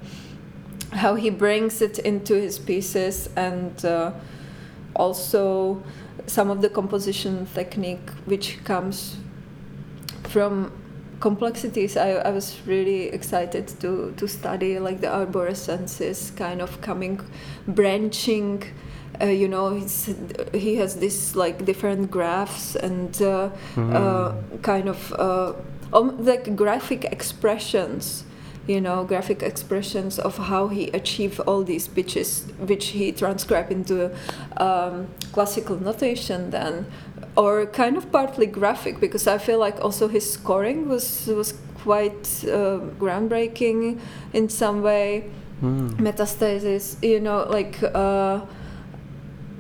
[0.92, 4.10] how he brings it into his pieces and uh,
[4.96, 5.83] also
[6.26, 9.16] some of the composition technique which comes
[10.24, 10.72] from
[11.20, 17.20] complexities I, I was really excited to, to study like the arborescences kind of coming
[17.66, 18.62] branching
[19.20, 20.14] uh, you know he's,
[20.52, 23.94] he has this like different graphs and uh, mm.
[23.94, 25.52] uh, kind of uh,
[25.92, 28.24] um, like graphic expressions
[28.66, 34.11] you know graphic expressions of how he achieved all these pitches which he transcribed into
[34.57, 36.87] um, classical notation then
[37.37, 42.44] or kind of partly graphic because i feel like also his scoring was was quite
[42.44, 44.00] uh, groundbreaking
[44.33, 45.24] in some way
[45.62, 45.90] mm.
[45.96, 48.40] Metastaseis you know like uh,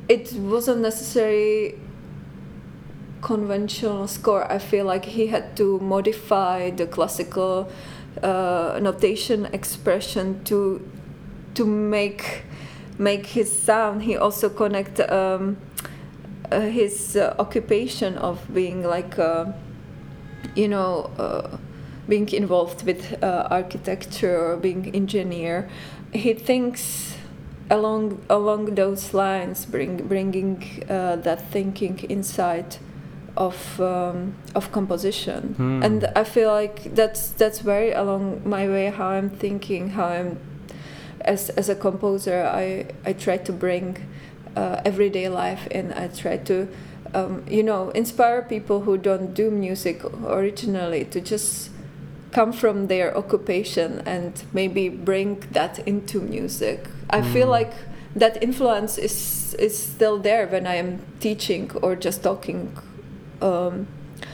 [0.08, 1.78] it wasn't necessary
[3.20, 7.70] conventional score i feel like he had to modify the classical
[8.22, 10.80] uh, notation expression to
[11.54, 12.44] to make
[12.98, 14.02] make his sound.
[14.02, 15.56] He also connect um,
[16.50, 19.46] uh, his uh, occupation of being like uh,
[20.54, 21.56] you know uh,
[22.08, 25.68] being involved with uh, architecture or being engineer.
[26.12, 27.16] He thinks
[27.70, 32.76] along along those lines bring bringing that thinking inside
[33.36, 35.82] of um, of composition hmm.
[35.82, 40.38] and i feel like that's that's very along my way how i'm thinking how i'm
[41.22, 43.96] as as a composer i i try to bring
[44.56, 46.68] uh, everyday life in i try to
[47.14, 51.70] um, you know inspire people who don't do music originally to just
[52.30, 57.52] come from their occupation and maybe bring that into music i feel hmm.
[57.52, 57.72] like
[58.14, 62.72] that influence is is still there when i am teaching or just talking
[63.44, 63.86] um,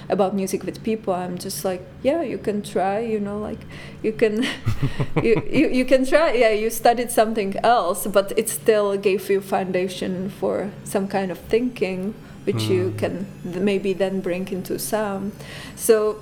[0.09, 3.61] about music with people i'm just like yeah you can try you know like
[4.03, 4.42] you can
[5.23, 9.40] you, you, you can try yeah you studied something else but it still gave you
[9.40, 12.68] foundation for some kind of thinking which mm.
[12.68, 12.99] you hmm.
[12.99, 13.27] can
[13.64, 15.33] maybe then bring into sound
[15.77, 16.20] so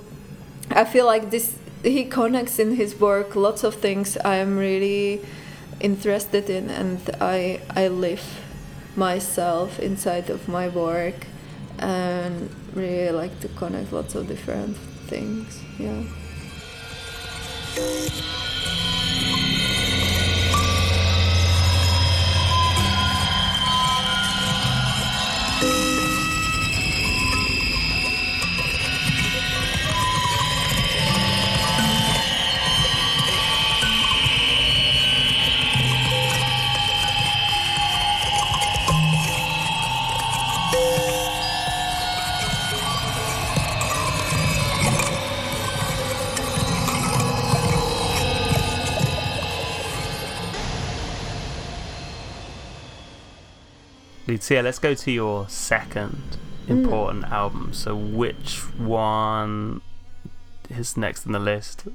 [0.71, 5.21] i feel like this he connects in his work lots of things i am really
[5.79, 8.41] interested in and i i live
[8.95, 11.25] myself inside of my work
[11.77, 14.75] and really like to connect lots of different
[15.07, 15.61] things.
[15.77, 16.03] Yeah.
[54.39, 57.31] So yeah, let's go to your second important mm.
[57.31, 57.73] album.
[57.73, 59.81] So which one
[60.69, 61.85] is next in the list?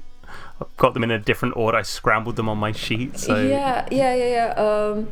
[0.59, 1.77] I've got them in a different order.
[1.77, 3.17] I scrambled them on my sheet.
[3.17, 4.61] So yeah, yeah, yeah, yeah.
[4.61, 5.07] Um,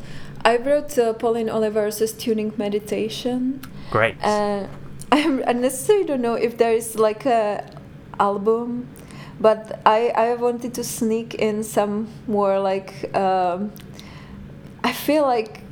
[0.46, 3.62] I wrote uh, Pauline Oliveros Tuning Meditation.
[3.90, 4.22] Great.
[4.24, 4.68] Uh,
[5.12, 7.70] I necessarily don't know if there is like a
[8.20, 8.90] album,
[9.40, 13.16] but I I wanted to sneak in some more like.
[13.16, 13.72] Um,
[14.84, 15.63] I feel like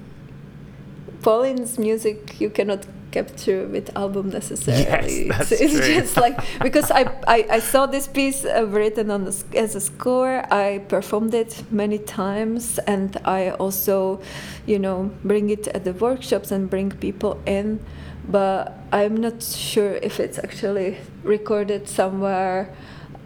[1.21, 5.27] Pauline's music you cannot capture with album necessarily.
[5.27, 9.11] Yes, that's it's, it's just like because I, I, I saw this piece uh, written
[9.11, 10.43] on the, as a score.
[10.51, 14.21] I performed it many times, and I also,
[14.65, 17.83] you know, bring it at the workshops and bring people in.
[18.27, 22.73] But I'm not sure if it's actually recorded somewhere.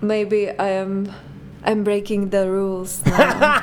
[0.02, 1.12] Maybe I am.
[1.64, 3.60] I'm breaking the rules now.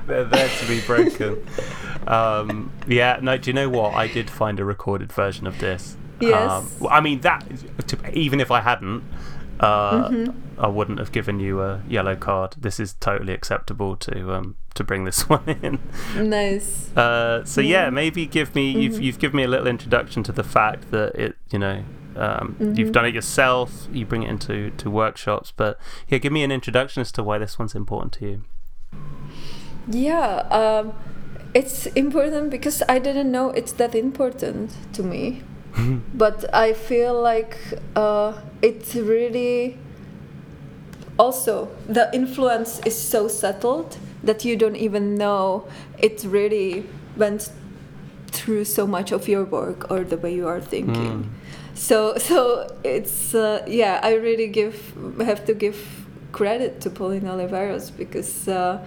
[0.06, 1.44] They're there to be broken.
[2.06, 3.36] Um, yeah, no.
[3.36, 3.94] Do you know what?
[3.94, 5.96] I did find a recorded version of this.
[6.20, 6.50] Yes.
[6.50, 7.44] Um, I mean that.
[8.12, 9.04] Even if I hadn't,
[9.60, 10.60] uh, mm-hmm.
[10.62, 12.56] I wouldn't have given you a yellow card.
[12.58, 15.78] This is totally acceptable to um, to bring this one in.
[16.28, 16.94] Nice.
[16.96, 17.84] Uh, so yeah.
[17.84, 18.80] yeah, maybe give me mm-hmm.
[18.82, 21.84] you've you've given me a little introduction to the fact that it you know
[22.16, 22.74] um, mm-hmm.
[22.74, 23.88] you've done it yourself.
[23.92, 25.78] You bring it into to workshops, but
[26.08, 28.44] yeah, give me an introduction as to why this one's important to you.
[29.88, 30.36] Yeah.
[30.50, 30.92] Um,
[31.54, 35.42] it's important because I didn't know it's that important to me.
[36.14, 37.56] but I feel like
[37.96, 39.78] uh, it's really
[41.18, 45.66] also the influence is so settled that you don't even know
[45.98, 46.86] it really
[47.16, 47.50] went
[48.28, 51.24] through so much of your work or the way you are thinking.
[51.24, 51.28] Mm.
[51.74, 57.94] so so it's uh, yeah i really give have to give credit to pauline oliveros
[57.96, 58.78] because uh,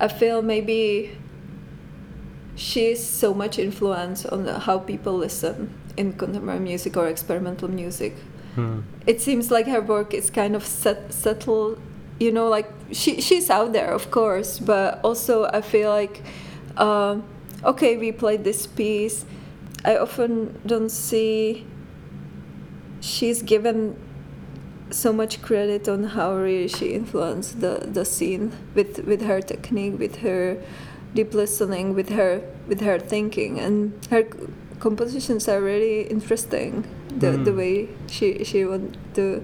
[0.00, 1.10] i feel maybe
[2.58, 8.14] she's so much influence on how people listen in contemporary music or experimental music
[8.54, 8.80] Hmm.
[9.06, 11.78] it seems like her work is kind of set, subtle
[12.18, 16.22] you know like she she's out there of course but also i feel like
[16.76, 17.22] um,
[17.62, 19.24] okay we played this piece
[19.84, 21.66] i often don't see
[23.00, 23.96] she's given
[24.90, 29.98] so much credit on how really she influenced the, the scene with with her technique
[29.98, 30.56] with her
[31.14, 34.24] deep listening with her with her thinking and her
[34.80, 36.84] compositions are really interesting
[37.18, 37.56] the, the Mm.
[37.56, 39.42] way she she want to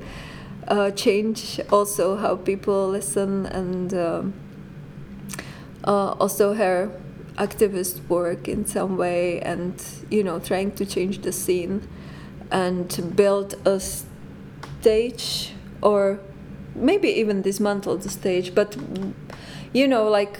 [0.68, 4.32] uh, change also how people listen and um,
[5.86, 6.90] uh, also her
[7.36, 9.74] activist work in some way and
[10.10, 11.80] you know trying to change the scene
[12.50, 13.80] and to build a
[14.80, 15.52] stage
[15.82, 16.20] or
[16.74, 18.76] maybe even dismantle the stage but
[19.72, 20.38] you know like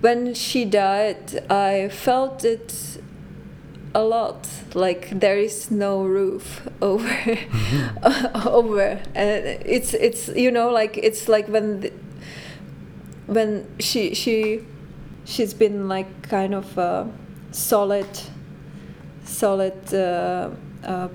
[0.00, 2.98] when she died i felt it
[3.94, 7.36] a lot like there is no roof over
[8.46, 11.92] over and it's it's you know like it's like when the,
[13.26, 14.60] when she she
[15.24, 17.06] she's been like kind of a
[17.50, 18.06] solid
[19.24, 20.50] solid uh,
[20.84, 21.08] uh,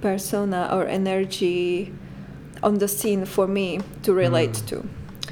[0.00, 1.92] persona or energy
[2.62, 4.66] on the scene for me to relate Mm.
[4.66, 4.76] to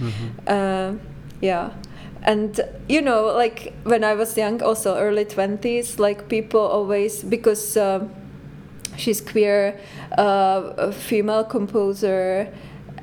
[0.01, 0.30] Mhm.
[0.47, 0.95] uh,
[1.41, 1.70] yeah
[2.23, 7.77] and you know like when i was young also early 20s like people always because
[7.77, 8.07] uh,
[8.97, 9.79] she's queer
[10.18, 12.53] uh, female composer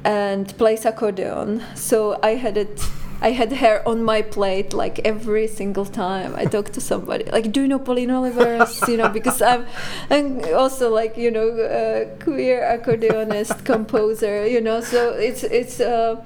[0.04, 1.64] and plays accordion.
[1.76, 2.82] So i had it
[3.20, 7.26] i had her on my plate like every single time i talked to somebody.
[7.26, 9.66] Like do you know pauline oliveros you know because i'm
[10.12, 14.82] i'm also like you know a queer accordionist composer you know?
[14.82, 16.24] So it's it's uh,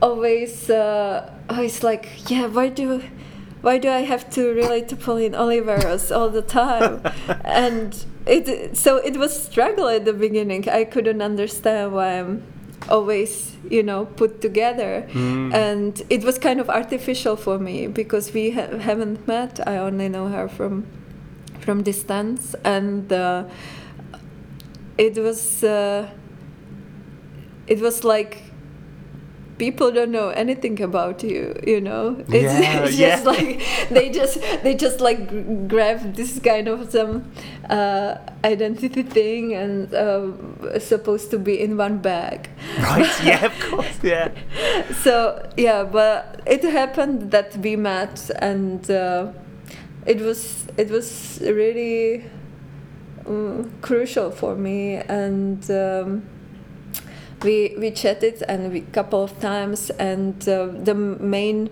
[0.00, 3.02] always uh, always like yeah why do
[3.62, 7.00] why do I have to relate to Pauline Oliveros all the time?
[7.44, 10.68] And it so it was struggle at the beginning.
[10.68, 12.42] I couldn't understand why I'm
[12.88, 15.06] always you know put together.
[15.12, 15.54] Mm.
[15.54, 19.60] and it was kind of artificial for me because we ha- haven't met.
[19.66, 20.86] I only know her from
[21.60, 22.56] from distance.
[22.64, 23.44] And uh,
[24.98, 26.08] it was uh,
[27.66, 28.51] it was like
[29.62, 31.42] people don't know anything about you
[31.72, 33.08] you know it's, Yeah, it's yeah.
[33.10, 33.50] just like
[33.96, 34.34] they just
[34.64, 35.20] they just like
[35.74, 37.12] grab this kind of some
[37.70, 42.48] uh, identity thing and um, supposed to be in one bag
[42.78, 44.28] Right, yeah, of course, yeah.
[45.04, 45.14] so
[45.56, 49.32] yeah but it happened that we met and uh,
[50.06, 52.24] it was it was really
[53.26, 56.22] um, crucial for me and um,
[57.44, 61.68] we we chatted and we couple of times and uh, the main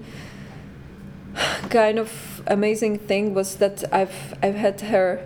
[1.71, 5.21] kind of amazing thing was that I've I've had her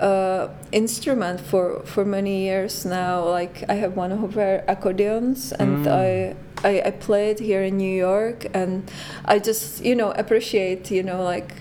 [0.00, 3.24] uh, instrument for for many years now.
[3.24, 5.90] Like I have one of her accordions, and Mm.
[5.92, 6.34] I,
[6.68, 8.90] I I play it here in New York, and
[9.24, 11.54] I just you know appreciate you know like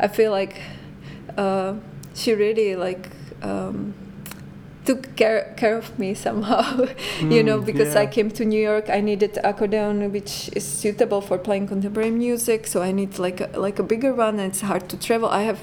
[0.00, 0.60] I feel like
[1.36, 1.74] uh,
[2.14, 3.08] she really like.
[3.42, 3.94] Um,
[4.88, 6.64] took care, care of me somehow
[7.20, 11.20] you know Mm, because i came to new york i needed accordion which is suitable
[11.20, 14.62] for playing contemporary music so i need like a, like a bigger one and it's
[14.62, 15.28] hard to travel.
[15.28, 15.60] I have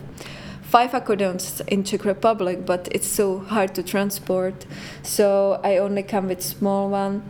[0.62, 4.66] five accordions in czech republic but it's so hard to transport
[5.02, 7.24] so i only come with small one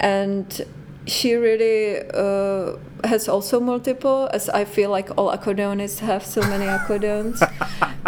[0.00, 0.64] and
[1.06, 6.66] she really uh, has also multiple as i feel like all accordionists have so many
[6.78, 7.42] accordions.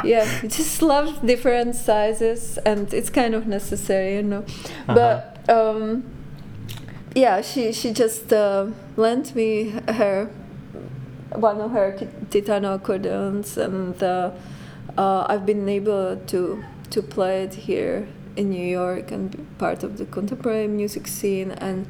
[0.04, 4.44] Yeah just love different sizes and it's kind of necessary you know.
[4.86, 6.04] But um
[7.14, 8.66] yeah she she just uh,
[8.96, 10.30] lent me her
[11.34, 11.96] one of her
[12.30, 14.30] titano accordions and uh,
[14.98, 19.82] uh, i've been able to to play it here in new york and be part
[19.82, 21.88] of the contemporary music scene and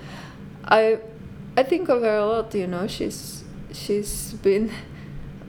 [0.74, 0.98] i
[1.56, 4.70] i think of her a lot you know she's she's been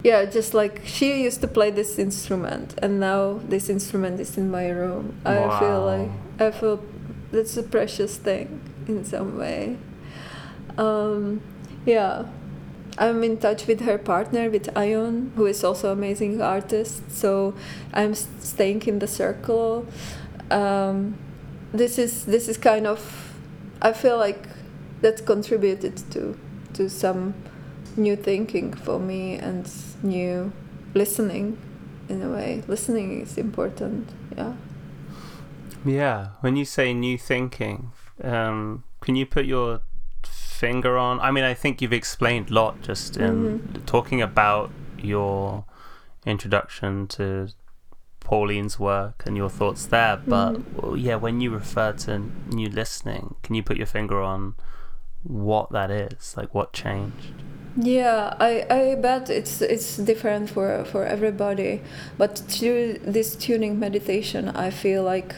[0.04, 4.52] yeah just like she used to play this instrument and now this instrument is in
[4.52, 5.20] my room.
[5.26, 6.80] I feel like i feel
[7.32, 9.78] that's a precious thing in some way.
[10.78, 11.42] Um,
[11.86, 12.26] yeah.
[12.98, 17.54] I'm in touch with her partner with Ione who is also amazing artist so
[17.94, 19.86] i'm staying in the circle.
[20.52, 21.18] Um,
[21.74, 23.02] this is this is kind of
[23.82, 24.48] i feel like
[25.02, 26.38] that's contributed to
[26.74, 27.34] to some
[27.98, 29.72] new thinking for me and
[30.04, 30.52] new
[30.94, 31.58] listening
[32.10, 34.54] in a way listening is important yeah
[35.86, 37.92] Yeah, when you say new thinking,
[38.24, 39.82] um, can you put your
[40.24, 41.20] finger on?
[41.20, 43.86] I mean, I think you've explained a lot just in mm-hmm.
[43.86, 45.66] talking about your
[46.26, 47.50] introduction to
[48.20, 50.18] Pauline's work and your thoughts there.
[50.18, 50.98] But mm-hmm.
[50.98, 52.20] yeah, when you refer to
[52.50, 54.56] new listening, can you put your finger on
[55.26, 56.36] what that is?
[56.38, 57.34] Like what changed?
[57.78, 61.82] Yeah, I, I bet it's it's different for for everybody.
[62.18, 65.36] But through this tuning meditation, I feel like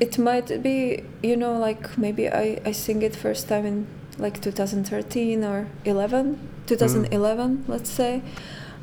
[0.00, 3.86] it might be you know like maybe I I sing it first time in
[4.18, 7.68] like 2013 or 11 2011 mm.
[7.68, 8.22] let's say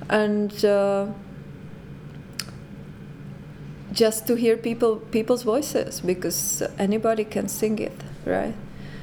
[0.10, 1.08] and uh,
[3.92, 8.54] just to hear people people's voices because anybody can sing it right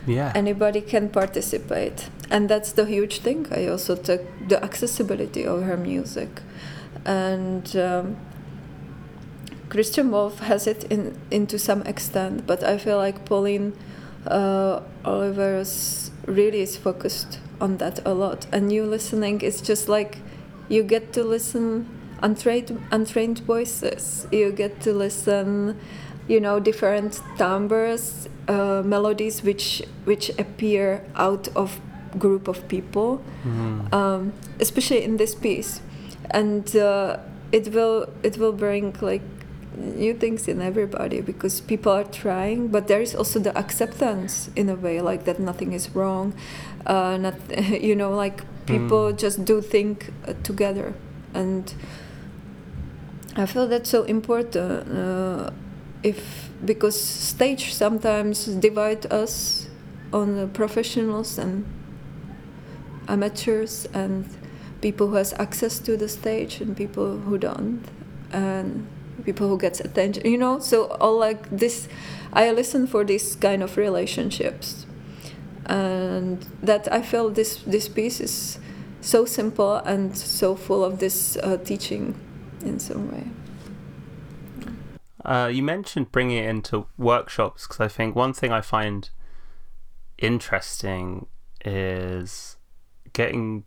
[0.06, 0.32] yeah.
[0.34, 2.08] Anybody can participate.
[2.30, 3.46] And that's the huge thing.
[3.50, 6.42] I also took the accessibility of her music.
[7.04, 8.16] And um,
[9.68, 13.72] christian Wolff has it in into some extent but i feel like pauline
[14.26, 18.46] uh, oliveros really is focused on that a lot.
[18.52, 20.18] And new listening is just like
[20.68, 21.88] you get to listen
[22.22, 24.26] untrained untrained voices.
[24.30, 25.78] You get to listen,
[26.28, 31.80] you know, different timbres, uh, melodies which which appear out of
[32.18, 33.92] group of people, mm.
[33.92, 35.80] um, especially in this piece,
[36.30, 37.18] and uh,
[37.52, 39.22] it will it will bring like
[39.76, 44.68] new things in everybody because people are trying but there is also the acceptance in
[44.68, 46.34] a way like that nothing is wrong
[46.86, 47.34] uh, not
[47.80, 49.16] you know like people mm.
[49.16, 50.92] just do think uh, together
[51.32, 51.72] and
[53.36, 54.90] I feel that's so important.
[54.90, 55.50] Uh,
[56.02, 59.68] if because stage sometimes divide us
[60.12, 61.64] on professionals and
[63.08, 64.28] amateurs and
[64.80, 67.82] people who has access to the stage and people who don't
[68.32, 68.86] and
[69.24, 71.88] people who gets attention you know so all like this
[72.32, 74.86] i listen for this kind of relationships
[75.66, 78.58] and that i feel this this piece is
[79.00, 82.14] so simple and so full of this uh, teaching
[82.64, 83.24] in some way.
[85.24, 89.08] Uh, you mentioned bringing it into workshops because I think one thing I find
[90.18, 91.26] interesting
[91.64, 92.56] is
[93.12, 93.64] getting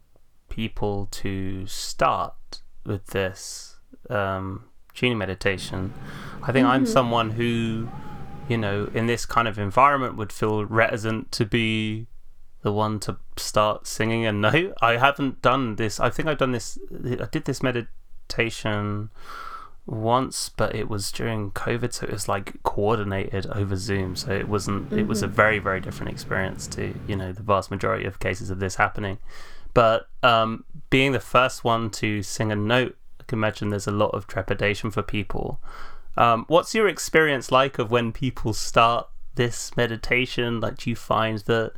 [0.50, 3.78] people to start with this
[4.10, 5.94] um, tuning meditation.
[6.42, 6.74] I think mm-hmm.
[6.74, 7.90] I'm someone who,
[8.48, 12.08] you know, in this kind of environment would feel reticent to be
[12.62, 14.74] the one to start singing a note.
[14.82, 16.00] I haven't done this.
[16.00, 16.80] I think I've done this.
[17.04, 17.90] I did this meditation
[18.34, 19.10] meditation
[19.86, 24.16] once, but it was during COVID, so it was like coordinated over Zoom.
[24.16, 24.86] So it wasn't.
[24.86, 25.00] Mm-hmm.
[25.00, 25.36] It was a mm-hmm.
[25.36, 29.18] very very different experience to you know the vast majority of cases of this happening.
[29.74, 33.92] But um, being the first one to sing a note, I can imagine there's a
[33.92, 35.60] lot of trepidation for people.
[36.16, 40.60] Um, what's your experience like of when people start this meditation?
[40.60, 41.74] Like, do you find that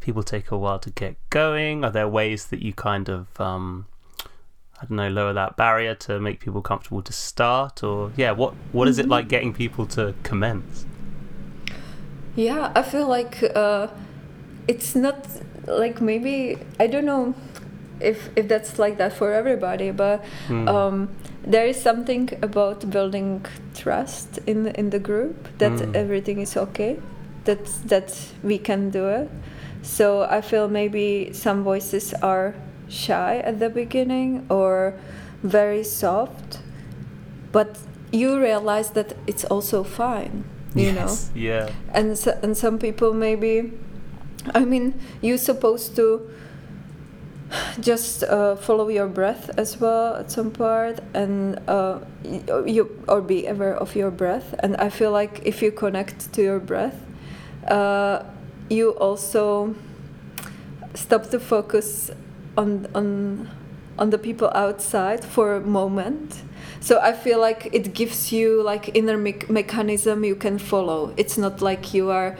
[0.00, 1.84] people take a while to get going?
[1.84, 3.86] Are there ways that you kind of um,
[4.82, 8.54] I don't know, lower that barrier to make people comfortable to start, or yeah, what
[8.72, 10.86] what is it like getting people to commence?
[12.34, 13.86] Yeah, I feel like uh,
[14.66, 15.28] it's not
[15.66, 17.34] like maybe I don't know
[18.00, 20.68] if if that's like that for everybody, but mm.
[20.68, 21.10] um,
[21.46, 25.94] there is something about building trust in in the group that mm.
[25.94, 26.98] everything is okay,
[27.44, 29.30] that that we can do it.
[29.82, 32.54] So I feel maybe some voices are
[32.92, 34.94] shy at the beginning or
[35.42, 36.60] very soft,
[37.50, 37.78] but
[38.12, 41.40] you realize that it's also fine, you yes, know?
[41.40, 41.70] Yeah.
[41.92, 43.72] And so, and some people maybe,
[44.54, 46.30] I mean, you're supposed to
[47.80, 53.46] just uh, follow your breath as well at some part and uh, you or be
[53.46, 57.04] aware of your breath and i feel like if you connect to your breath
[57.68, 58.22] uh,
[58.70, 59.74] you also
[60.94, 62.10] stop to focus
[62.56, 63.50] on on
[63.98, 66.42] on the people outside for a moment.
[66.80, 71.12] So i feel like it gives you like inner me- mechanism you can follow.
[71.16, 72.36] It's not like you are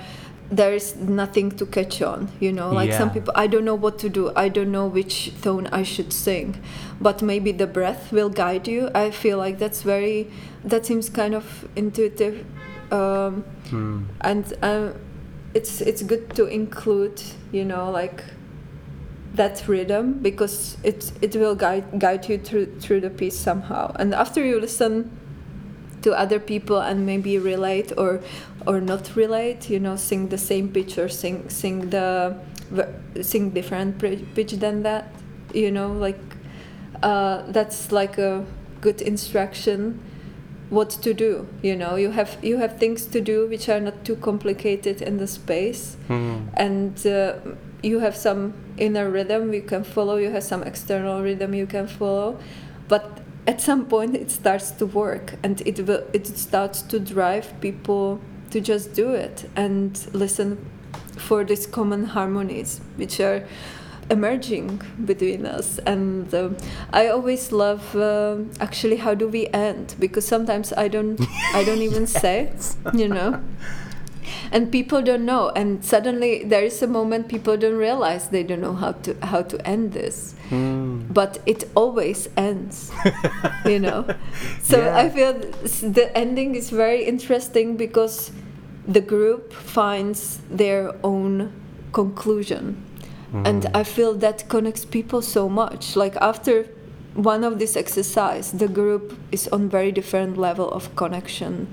[0.51, 2.71] there is nothing to catch on you know?
[2.73, 2.99] Like yeah.
[2.99, 4.33] some people i don't know what to do.
[4.35, 6.61] I don't know which tone i should sing.
[7.01, 8.91] But maybe the breath will guide you.
[8.95, 10.31] I feel like that's very
[10.65, 12.45] that seems kind of intuitive
[12.93, 14.05] um, hmm.
[14.21, 14.91] and uh,
[15.55, 18.23] it's it's good to include you know like
[19.35, 23.93] that rhythm because it it will guide guide you through through the piece somehow.
[23.97, 25.11] And after you listen
[26.03, 28.21] to other people and maybe relate or
[28.67, 32.37] or not relate, you know, sing the same pitch or sing sing the
[33.23, 33.99] sing different
[34.35, 35.09] pitch than that,
[35.55, 36.21] you know, like
[37.03, 38.45] uh, that's like a
[38.81, 40.01] good instruction.
[40.73, 43.93] what to do you know you have you have things to do which are not
[44.07, 46.49] too complicated in the space Mm.
[46.57, 47.35] and uh,
[47.83, 51.87] you have some inner rhythm you can follow you have some external rhythm you can
[51.87, 52.39] follow
[52.89, 57.61] but at some point it starts to work and it will it starts to drive
[57.61, 58.21] people
[58.51, 60.59] to just do it and listen
[61.17, 63.45] for these common harmonies which are
[64.11, 65.79] emerging between us.
[65.87, 66.57] And um,
[66.93, 69.95] i always love uh, actually how do we end?
[69.99, 71.21] Because sometimes i don't
[71.55, 72.53] i don't even say
[72.93, 73.41] you know
[74.53, 78.61] and people don't know and suddenly there is a moment people don't realize they don't
[78.61, 81.13] know how to how to end this Mm.
[81.15, 82.91] but it always ends
[83.65, 84.05] you know
[84.63, 84.99] so Yeah.
[84.99, 85.33] i feel
[85.99, 88.33] the ending is very interesting because
[88.87, 91.53] the group finds their own
[91.93, 92.77] conclusion
[93.33, 93.77] and Mm.
[93.81, 96.67] i feel that connects people so much like after
[97.15, 101.67] one of this exercise the group is on very different level of connection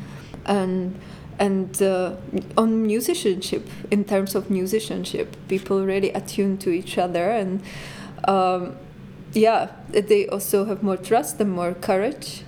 [0.45, 0.95] and
[1.39, 2.15] and uh,
[2.57, 7.61] on musicianship in terms of musicianship people really attune to each other and
[8.27, 8.75] um,
[9.33, 12.43] yeah they also have more trust and more courage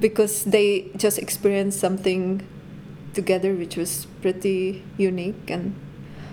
[0.00, 2.46] because they just experienced something
[3.14, 5.74] together which was pretty unique and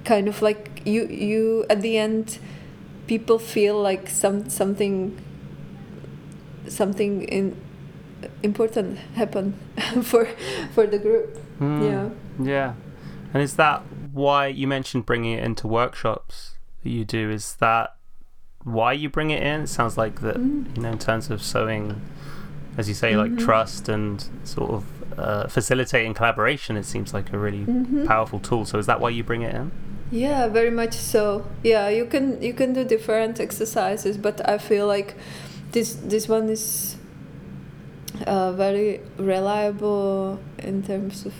[0.04, 2.40] kind of like you you at the end
[3.08, 5.18] people feel like some something
[6.68, 7.56] something in
[8.44, 9.54] important happened
[10.04, 10.26] for
[10.74, 11.84] for the group Mm.
[11.86, 12.10] yeah
[12.46, 12.74] Yeah.
[13.34, 17.30] And is that why you mentioned bringing it into workshops that you do?
[17.30, 17.96] Is that
[18.64, 19.62] why you bring it in?
[19.62, 20.76] It sounds like that, Mm.
[20.76, 22.02] you know, in terms of sewing,
[22.78, 23.40] as you say, like Mhm.
[23.46, 24.84] trust and sort of
[25.18, 28.06] uh, facilitating collaboration, it seems like a really Mhm.
[28.08, 28.64] powerful tool.
[28.66, 29.72] So is that why you bring it in?
[30.10, 31.46] Yeah, very much so.
[31.64, 35.16] Yeah, you can you can do different exercises, but I feel like
[35.74, 36.96] this this one is
[38.28, 41.34] uh, very reliable in terms of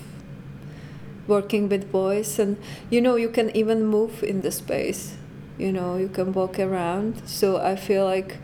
[1.28, 2.58] working with voice, and
[2.90, 5.18] you know you can even move in the space.
[5.58, 7.22] You know you can walk around.
[7.28, 8.38] So I feel like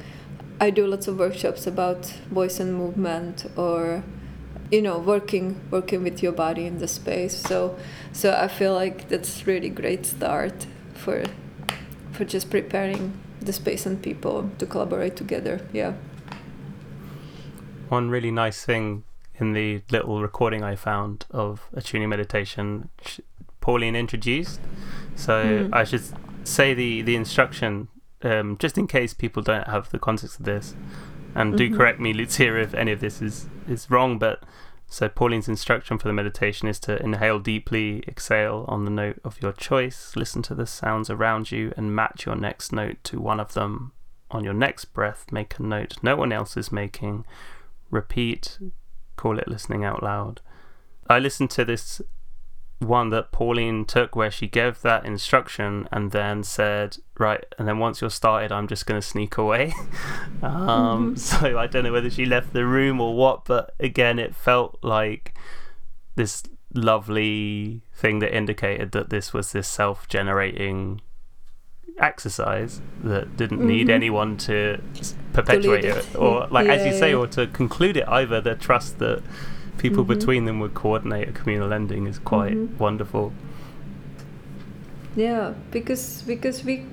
[0.60, 4.04] I do lots of workshops about voice and movement, or
[4.72, 7.36] you know working working with your body in the space.
[7.36, 7.78] So
[8.12, 11.24] so I feel like that's really great start for
[12.12, 15.62] for just preparing the space and people to collaborate together.
[15.72, 15.94] Yeah.
[17.90, 19.04] One really nice thing
[19.40, 22.90] in the little recording I found of a tuning meditation,
[23.62, 24.60] Pauline introduced.
[25.16, 25.70] So Mm.
[25.74, 26.04] I should
[26.44, 27.88] say the the instruction,
[28.24, 30.76] um, just in case people don't have the context of this,
[31.36, 31.76] and do Mhm.
[31.78, 34.18] correct me, Lucia, if any of this is is wrong.
[34.18, 34.44] But
[34.88, 39.42] so Pauline's instruction for the meditation is to inhale deeply, exhale on the note of
[39.42, 43.40] your choice, listen to the sounds around you, and match your next note to one
[43.42, 43.92] of them.
[44.32, 47.26] On your next breath, make a note no one else is making.
[47.92, 48.60] Repeat,
[49.18, 50.40] call it listening out loud.
[51.10, 52.02] I listened to this
[52.80, 57.80] one that Pauline took where she gave that instruction and then said, Right, and then
[57.80, 59.74] once you're started, I'm just going to sneak away.
[60.44, 61.20] um, Mhm.
[61.20, 64.78] So I don't know whether she left the room or what, but again, it felt
[64.84, 65.34] like
[66.16, 66.44] this
[66.74, 71.02] lovely thing that indicated that this was this self generating
[72.00, 73.94] exercise that didn't need Mhm.
[73.94, 74.80] anyone to
[75.34, 77.16] perpetuate it or like as you say yeah.
[77.18, 79.22] or to conclude it either the trust that
[79.78, 80.08] people Mhm.
[80.08, 82.78] between them would coordinate a communal ending is quite Mhm.
[82.80, 83.34] wonderful
[85.16, 86.86] Yeah, because because we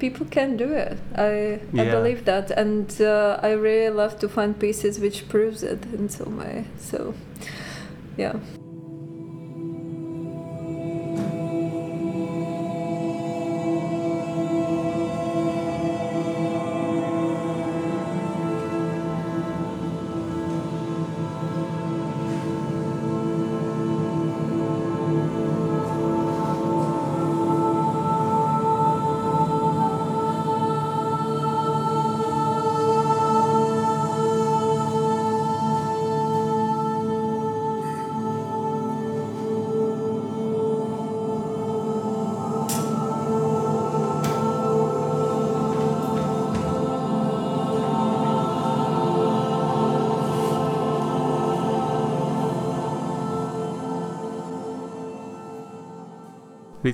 [0.00, 0.98] people can do it.
[1.14, 5.78] I I believe that, and uh, I really love to find pieces which proves it
[5.96, 6.64] in some way.
[6.78, 7.14] So,
[8.16, 8.32] yeah.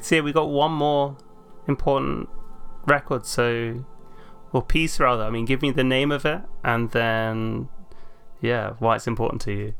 [0.05, 1.17] See we got one more
[1.69, 2.29] important
[2.87, 3.85] record so
[4.53, 5.25] or piece rather.
[5.25, 7.69] I mean give me the name of it and then
[8.41, 9.75] yeah why it's important to you.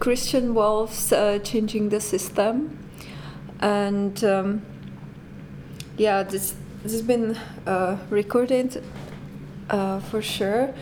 [0.00, 2.78] Christian Wolff's uh, changing the system,
[3.60, 4.62] and um,
[5.96, 7.36] yeah, this this has been
[7.66, 8.82] uh, recorded
[9.70, 10.74] uh, for sure,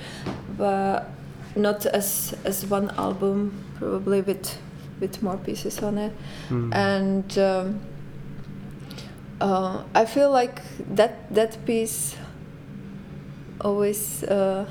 [0.57, 1.11] but
[1.55, 4.59] not as as one album probably with
[5.01, 6.13] with more pieces on it,
[6.51, 6.75] Mm.
[6.75, 7.81] and um,
[9.45, 10.63] uh, I feel like
[10.95, 12.17] that that piece
[13.61, 14.67] always uh,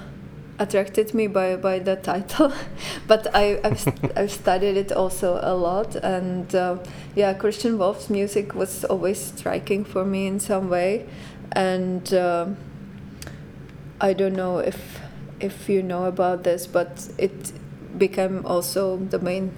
[0.60, 2.52] attracted me by by the title,
[3.08, 6.78] but I I've, I've studied it also a lot, and uh,
[7.16, 11.06] yeah, Christian Wolff's music was always striking for me in some way,
[11.52, 12.58] and um
[14.02, 15.00] I don't know if
[15.40, 17.52] if you know about this, but it
[17.98, 19.52] became also the main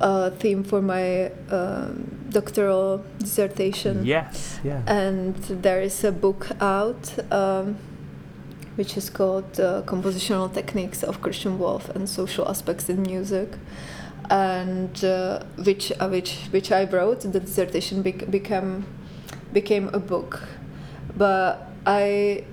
[0.00, 4.04] uh, theme for my um doctoral dissertation.
[4.04, 4.82] Yes, yeah.
[4.86, 7.76] And there is a book out um,
[8.76, 13.50] which is called uh, Compositional Techniques of Christian Wolff and Social Aspects in Music.
[14.30, 18.84] And uh, which, uh, which, which I wrote, the dissertation bec- became,
[19.52, 20.42] became a book.
[21.16, 22.44] But I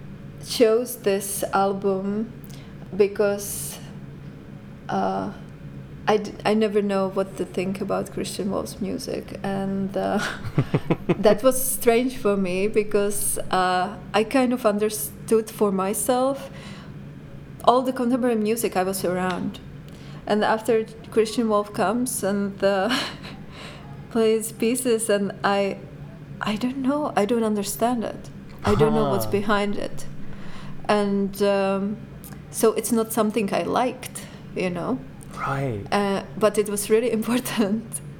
[0.47, 2.31] chose this album
[2.95, 3.77] because
[4.89, 5.31] uh,
[6.07, 10.19] I, d- I never know what to think about Christian Wolff's music, and uh,
[11.07, 16.51] that was strange for me because uh, I kind of understood for myself
[17.63, 19.59] all the contemporary music I was around,
[20.27, 22.95] and after Christian Wolff comes and uh,
[24.11, 25.79] plays pieces, and I,
[26.39, 28.29] I don't know, I don't understand it,
[28.63, 30.05] I don't know what's behind it,
[30.87, 31.97] and um,
[32.51, 34.99] so it's not something I liked, you know
[35.39, 35.83] Right.
[35.91, 37.83] uh, but it was really important.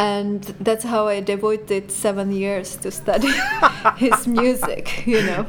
[0.00, 3.32] And that's how I devoted seven years to study
[3.96, 5.46] his music, you know.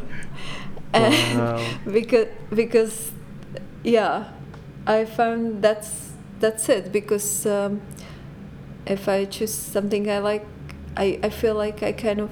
[0.91, 1.65] Uh, Wow.
[1.91, 3.11] because because
[3.83, 4.31] yeah,
[4.87, 6.91] I found that's that's it.
[6.91, 7.81] Because um,
[8.87, 10.45] if I choose something I like,
[10.97, 12.31] I, I feel like I kind of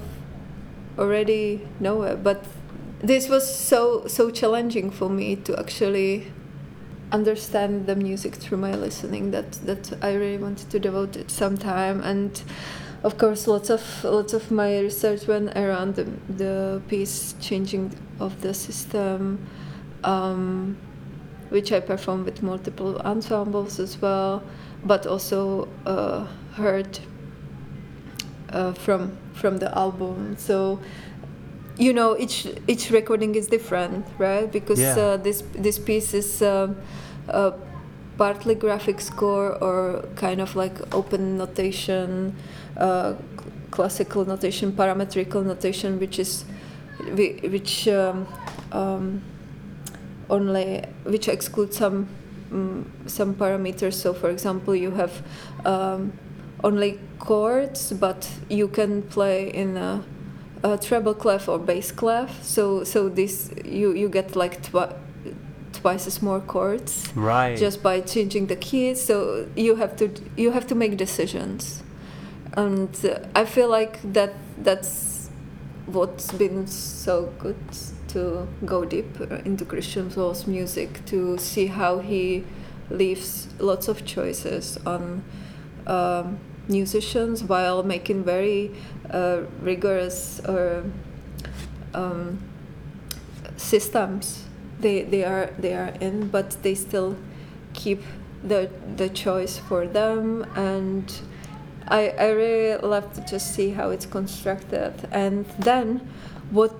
[0.98, 2.24] already know it.
[2.24, 2.44] But
[3.00, 6.32] this was so so challenging for me to actually
[7.12, 11.56] understand the music through my listening that that I really wanted to devote it some
[11.56, 12.02] time.
[12.02, 12.42] And
[13.02, 18.40] of course lots of lots of my research went around the, the piece changing of
[18.40, 19.46] the system
[20.04, 20.76] um,
[21.48, 24.42] which I performed with multiple ensembles as well
[24.84, 26.98] but also uh, heard
[28.50, 30.36] uh, from from the album.
[30.36, 30.80] So
[31.78, 34.96] you know each each recording is different right because Yeah.
[34.98, 36.76] uh, this this piece is um,
[37.28, 37.52] uh,
[38.16, 42.34] partly graphic score or kind of like open notation
[42.76, 43.14] uh,
[43.70, 46.44] classical notation parametrical notation which is
[47.14, 48.26] which um,
[48.72, 49.22] um,
[50.30, 52.08] only which excludes some
[52.52, 55.22] mm, some parameters so for example you have
[55.64, 56.12] um,
[56.64, 60.02] only chords but you can play in a,
[60.62, 62.42] a treble clef or bass clef.
[62.42, 64.94] So so this you you get like twi-
[65.72, 67.56] twice as more chords Right.
[67.56, 69.00] just by changing the keys.
[69.04, 71.82] So you have to you have to make decisions.
[72.56, 74.32] And uh, i feel like that
[74.64, 75.30] that's
[75.86, 77.56] what's been so good
[78.08, 82.44] to go deep into christian Wolff's music to see how he
[82.90, 85.22] leaves lots of choices on
[85.86, 86.38] um,
[86.68, 88.70] musicians while making very
[89.10, 90.84] uh, rigorous or
[91.94, 92.38] um,
[93.56, 94.44] systems.
[94.80, 97.16] They they are they are in, but they still
[97.74, 98.02] keep
[98.42, 100.44] the the choice for them.
[100.56, 101.12] And
[101.88, 104.92] I, I really love to just see how it's constructed.
[105.10, 106.00] And then
[106.50, 106.72] what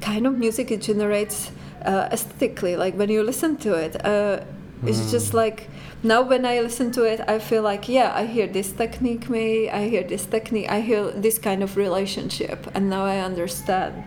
[0.00, 1.50] kind of music it generates
[1.84, 4.40] uh, aesthetically like when you listen to it uh,
[4.86, 5.34] it's just Mm.
[5.34, 5.68] like
[6.02, 9.70] now when I listen to it I feel like yeah I hear this technique maybe
[9.70, 14.04] I hear this technique I hear this kind of relationship and now I understand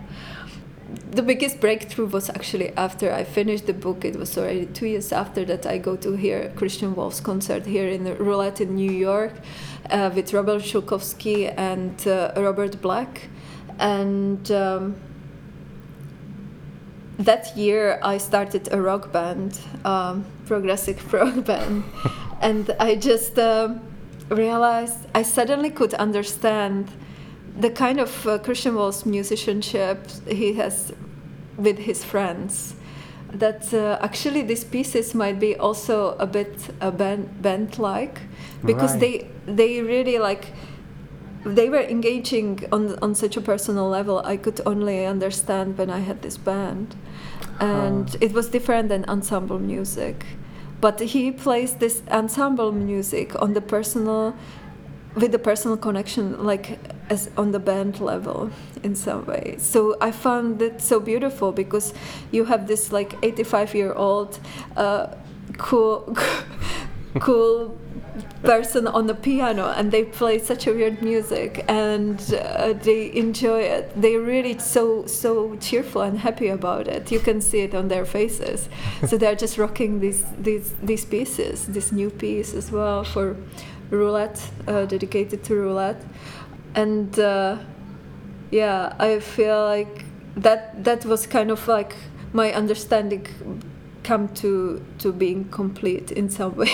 [1.12, 4.04] the biggest breakthrough was actually after I finished the book.
[4.04, 7.88] It was already two years after that I go to hear Christian Wolff's concert here
[7.88, 9.32] in Roulette in New York
[9.90, 13.28] uh, with Robyn Schulkowsky and uh, Robert Black.
[13.78, 14.96] And um,
[17.18, 21.82] that year I started a rock band, um, progressive rock band.
[22.40, 23.80] and I just um,
[24.28, 26.88] realized I suddenly could understand
[27.60, 29.98] the kind of uh, Christian Wolff's musicianship
[30.28, 30.92] he has
[31.56, 32.74] with his friends.
[33.44, 38.20] That uh, actually these pieces might be also a bit a band band like
[38.64, 39.00] because Right.
[39.46, 40.44] they they really like
[41.56, 46.00] they were engaging on on such a personal level I could only understand when I
[46.08, 46.88] had this band
[47.58, 48.18] and Huh.
[48.26, 50.16] it was different than ensemble music
[50.82, 54.34] but he plays this ensemble music on the personal
[55.14, 56.78] with the personal connection like
[57.08, 58.50] as on the band level
[58.82, 59.56] in some way.
[59.58, 61.94] So i found it so beautiful because
[62.32, 64.40] you have this like 85 year old
[64.76, 65.06] uh,
[65.56, 66.16] cool
[67.20, 67.78] cool
[68.42, 73.60] person on the piano and they play such a weird music and uh, they enjoy
[73.60, 73.92] it.
[74.00, 77.12] They're really so so cheerful and happy about it.
[77.12, 78.68] You can see it on their faces.
[79.06, 83.36] So they're just rocking these these these pieces this new piece as well for
[83.90, 86.02] roulette uh, dedicated to roulette.
[86.74, 87.58] And uh,
[88.52, 90.04] yeah i feel like
[90.36, 91.96] that that was kind of like
[92.32, 93.26] my understanding
[94.04, 96.68] come to to being complete in some way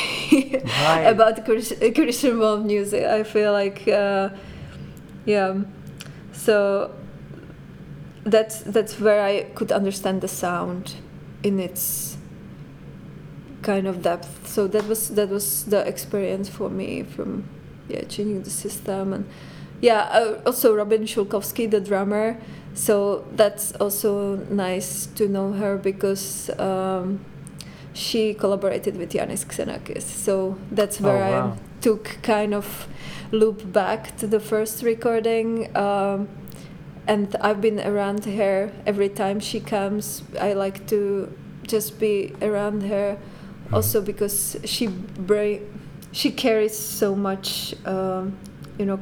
[0.65, 1.03] Right.
[1.07, 3.05] about Chris- Christian Wolff music.
[3.05, 4.31] I feel like uh,
[5.27, 5.55] yeah,
[6.33, 6.91] so
[8.25, 10.95] that's that's where I could understand the sound
[11.43, 12.17] in its
[13.63, 14.47] kind of depth.
[14.49, 17.45] So that was that was the experience for me from
[17.89, 19.25] yeah changing the system and
[19.81, 22.37] yeah uh, also Robyn Schulkowsky the drummer.
[22.79, 27.25] So that's also nice to know her because um,
[27.93, 30.03] she collaborated with Iannis Xenakis.
[30.03, 31.53] So that's where Oh, wow.
[31.57, 32.87] I took kind of
[33.33, 35.77] loop back to the first recording.
[35.77, 36.29] Um,
[37.07, 40.23] and I've been around her every time she comes.
[40.41, 41.33] I like to
[41.67, 43.19] just be around her,
[43.73, 45.61] also because she bra-
[46.13, 48.37] she carries so much, um,
[48.79, 48.97] you know,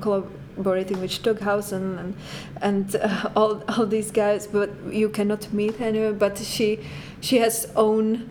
[0.57, 2.17] collaborating with Stockhausen and
[2.61, 4.47] and uh, all all these guys.
[4.47, 6.19] But you cannot meet anyone.
[6.19, 6.81] But she
[7.21, 8.31] she has own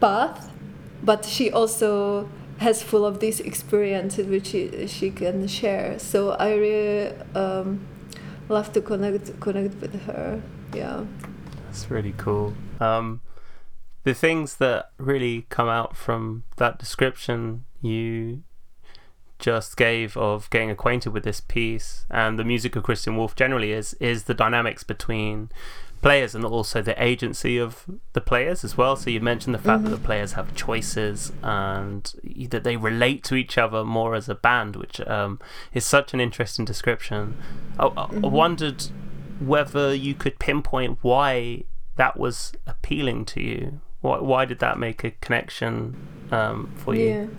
[0.00, 0.50] path,
[1.02, 2.28] but she also
[2.58, 5.98] has full of these experiences which she, she can share.
[5.98, 7.86] So I really um,
[8.48, 10.40] love to connect connect with her.
[10.74, 11.04] Yeah.
[11.66, 12.54] That's really cool.
[12.80, 13.20] Um,
[14.04, 18.42] the things that really come out from that description you
[19.38, 23.72] just gave of getting acquainted with this piece and the music of Christian Wolff generally
[23.72, 25.50] is is the dynamics between
[26.02, 28.96] players and also the agency of the players as well.
[28.96, 32.12] So you mentioned the fact that the players have choices and
[32.50, 35.40] that they relate to each other more as a band, which um,
[35.72, 37.36] is such an interesting description.
[37.78, 38.84] I, I wondered
[39.40, 41.64] whether you could pinpoint why
[41.96, 43.80] that was appealing to you.
[44.00, 45.96] Why, why did that make a connection
[46.30, 47.36] um, for you?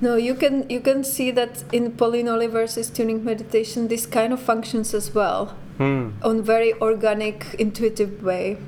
[0.00, 4.40] No, you can you can see that in Pauline Oliveros tuning meditation, this kind of
[4.40, 6.10] functions as well Hmm.
[6.22, 8.58] on very organic, intuitive way.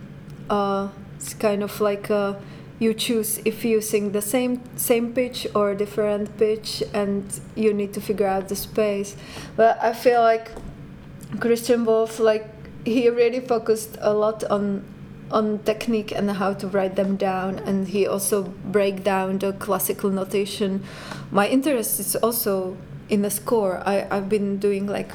[0.50, 2.34] Uh, it's kind of like uh,
[2.78, 7.24] you choose if you sing the same same pitch or different pitch, and
[7.54, 9.16] you need to figure out the space.
[9.56, 10.50] But I feel like
[11.40, 12.46] Christian Wolff, like
[12.84, 14.82] he really focused a lot on
[15.32, 20.10] on technique and how to write them down, and he also break down the classical
[20.10, 20.84] notation.
[21.30, 22.76] My interest is also
[23.08, 23.82] in the score.
[23.86, 25.10] I I've been doing like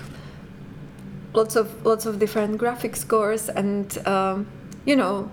[1.34, 4.48] lots of lots of different graphic scores and um,
[4.86, 5.30] you know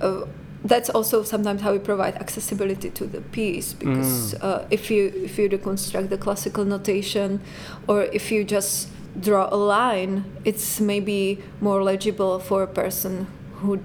[0.00, 0.24] uh,
[0.64, 5.38] that's also sometimes how we provide accessibility to the piece because uh, if you if
[5.38, 7.40] you deconstruct the classical notation
[7.86, 8.88] or if you just
[9.20, 13.26] draw a line it's maybe more legible for a person
[13.60, 13.80] who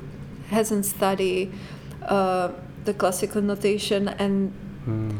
[0.49, 1.51] hasn't studied
[2.07, 2.49] uh,
[2.85, 4.51] the classical notation and
[4.85, 5.11] Hmm.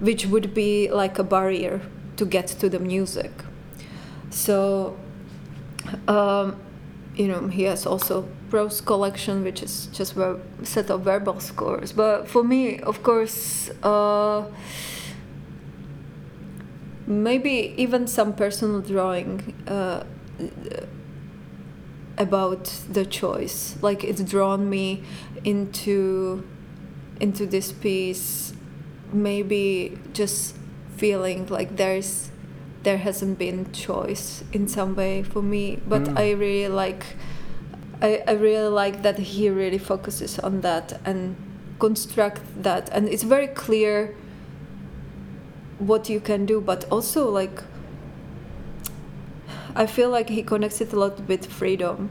[0.00, 1.80] which would be like a barrier
[2.16, 3.30] to get to the music.
[4.30, 4.96] So,
[6.08, 6.56] um,
[7.14, 11.92] you know, he has also prose collection, which is just a set of verbal scores.
[11.92, 14.44] But for me, of course, uh,
[17.06, 20.04] maybe even some personal drawing uh,
[22.18, 23.76] about the choice.
[23.82, 25.02] Like it's drawn me
[25.44, 26.42] into
[27.20, 28.52] into this piece
[29.12, 30.56] maybe just
[30.96, 32.30] feeling like there's
[32.82, 36.18] there hasn't been choice in some way for me but Mm.
[36.18, 37.04] i really like
[38.02, 41.36] I, I really like that he really focuses on that and
[41.78, 44.14] construct that and it's very clear
[45.78, 47.62] what you can do but also like
[49.76, 52.10] i feel like he connects it a lot with freedom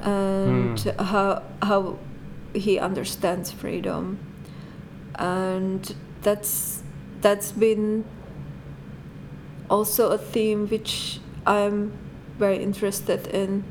[0.00, 1.02] and Hmm.
[1.04, 1.98] how how
[2.54, 4.18] he understands freedom.
[5.18, 6.82] And that's
[7.20, 8.04] that's been
[9.68, 11.92] also a theme which I'm
[12.38, 13.64] very interested in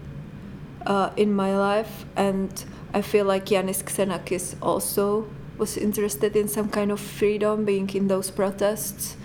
[0.85, 2.51] uh, in my life, and
[2.93, 5.27] I feel like Iannis Xenakis also
[5.57, 9.15] was interested in some kind of freedom, being in those protests,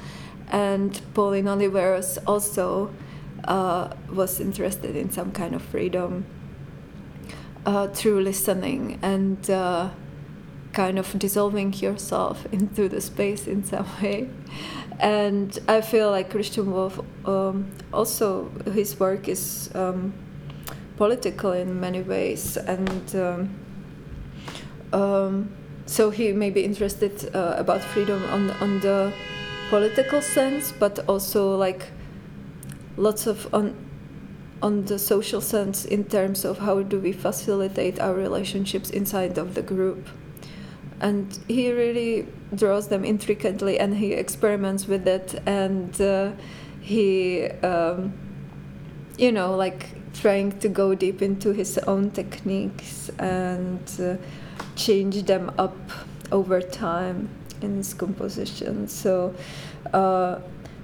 [0.51, 2.91] and Pauline Oliveros also
[3.45, 6.25] uh, was interested in some kind of freedom
[7.67, 9.51] uh, through listening and.
[9.51, 9.91] Uh,
[10.73, 14.29] kind of dissolving yourself into the space in some way.
[14.99, 20.13] And I feel like Christian Wolff um, also his work is um,
[20.97, 23.51] political in many ways, and um,
[24.93, 25.51] um,
[25.87, 29.13] so he may be interested uh, about freedom on on the
[29.71, 31.87] political sense, but also like
[32.97, 33.75] lots of on
[34.63, 39.55] on the social sense in terms of how do we facilitate our relationships inside of
[39.55, 40.09] the group.
[41.01, 46.33] And he really draws them intricately and he experiments with it and uh,
[46.81, 48.13] he um,
[49.17, 54.17] you know like trying to go deep into his own techniques and uh,
[54.77, 55.77] change them up
[56.33, 57.29] over time
[57.63, 58.89] in his composition.
[58.89, 59.35] So
[59.93, 60.41] uh,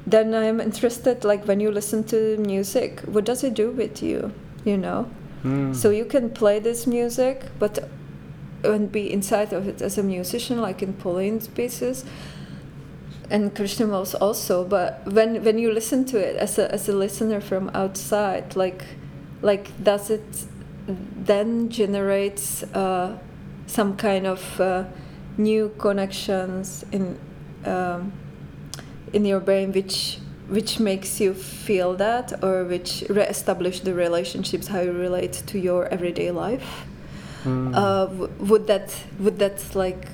[0.07, 4.33] then i'm interested like when you listen to music what does it do with you
[4.65, 5.11] you know
[5.43, 5.75] mm.
[5.75, 7.89] so you can play this music but
[8.65, 12.05] and be inside of it as a musician, like in Pauline's pieces,
[13.31, 14.65] and Christian Wolff's also.
[14.65, 18.85] But when when you listen to it as a as a listener from outside, like
[19.43, 20.47] like does it
[20.87, 23.19] then generates uh,
[23.67, 24.85] some kind of uh,
[25.37, 27.19] new connections in
[27.65, 28.13] um,
[29.13, 34.81] in your brain, which which makes you feel that, or which re-establish the relationships how
[34.81, 36.87] you relate to your everyday life.
[37.45, 37.75] Mm.
[37.75, 40.09] Uh, would that would that like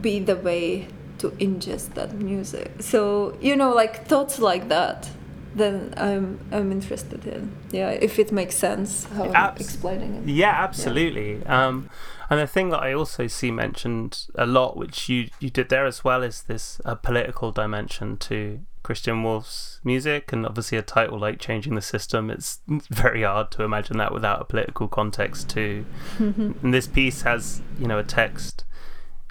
[0.00, 2.70] be the way to ingest that music?
[2.80, 5.10] So you know, like thoughts like that.
[5.54, 10.28] Then I'm I'm interested in yeah if it makes sense how Abs- I'm explaining it.
[10.28, 11.38] Yeah, absolutely.
[11.38, 11.66] Yeah.
[11.66, 11.88] Um,
[12.28, 15.86] and the thing that I also see mentioned a lot, which you you did there
[15.86, 21.18] as well, is this uh, political dimension to Christian Wolff's music, and obviously a title
[21.18, 22.60] like "Changing the System." It's
[22.90, 25.86] very hard to imagine that without a political context too.
[26.18, 28.64] and this piece has, you know, a text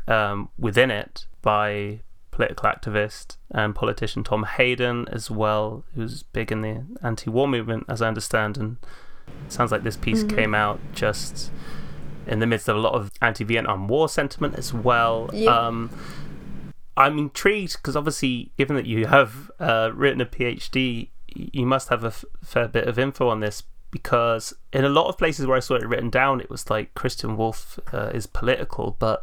[0.08, 6.62] um, within it by political activist and politician Tom Hayden as well, who's big in
[6.62, 8.58] the anti-war movement, as I understand.
[8.58, 8.78] And
[9.46, 10.36] it sounds like this piece mm-hmm.
[10.36, 11.52] came out just
[12.28, 15.30] in the midst of a lot of anti-Vietnam War sentiment as well.
[15.48, 15.90] Um,
[16.98, 22.04] I'm intrigued because obviously, given that you have uh, written a PhD, you must have
[22.04, 23.64] a f- fair bit of info on this.
[23.92, 26.94] Because in a lot of places where I saw it written down, it was like
[26.96, 29.22] Christian Wolff uh, is political, but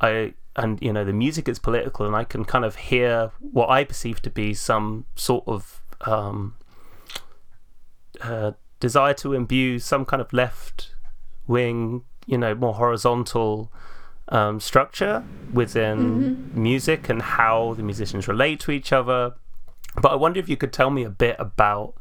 [0.00, 3.68] I and you know the music is political, and I can kind of hear what
[3.68, 6.54] I perceive to be some sort of um,
[8.20, 10.94] uh, desire to imbue some kind of left
[11.48, 13.72] wing, you know, more horizontal
[14.28, 16.62] um, structure within mm-hmm.
[16.62, 19.34] music and how the musicians relate to each other.
[20.00, 21.94] But I wonder if you could tell me a bit about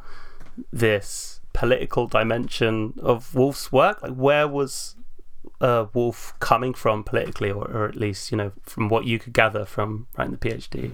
[0.72, 4.02] this political dimension of Wolff's work.
[4.02, 4.96] Like, where was
[5.62, 9.34] uh, Wolff coming from politically, or, or at least, you know, from what you could
[9.34, 10.92] gather from writing the PhD?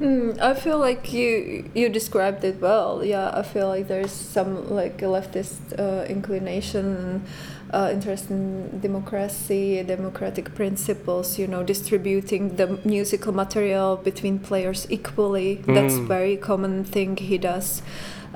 [0.00, 3.04] Mm, I feel like you you described it well.
[3.04, 7.24] Yeah, I feel like there's some like leftist uh, inclination,
[7.70, 11.38] uh, interest in democracy, democratic principles.
[11.38, 15.56] You know, distributing the musical material between players equally.
[15.56, 15.74] Mm.
[15.74, 17.82] That's very common thing he does.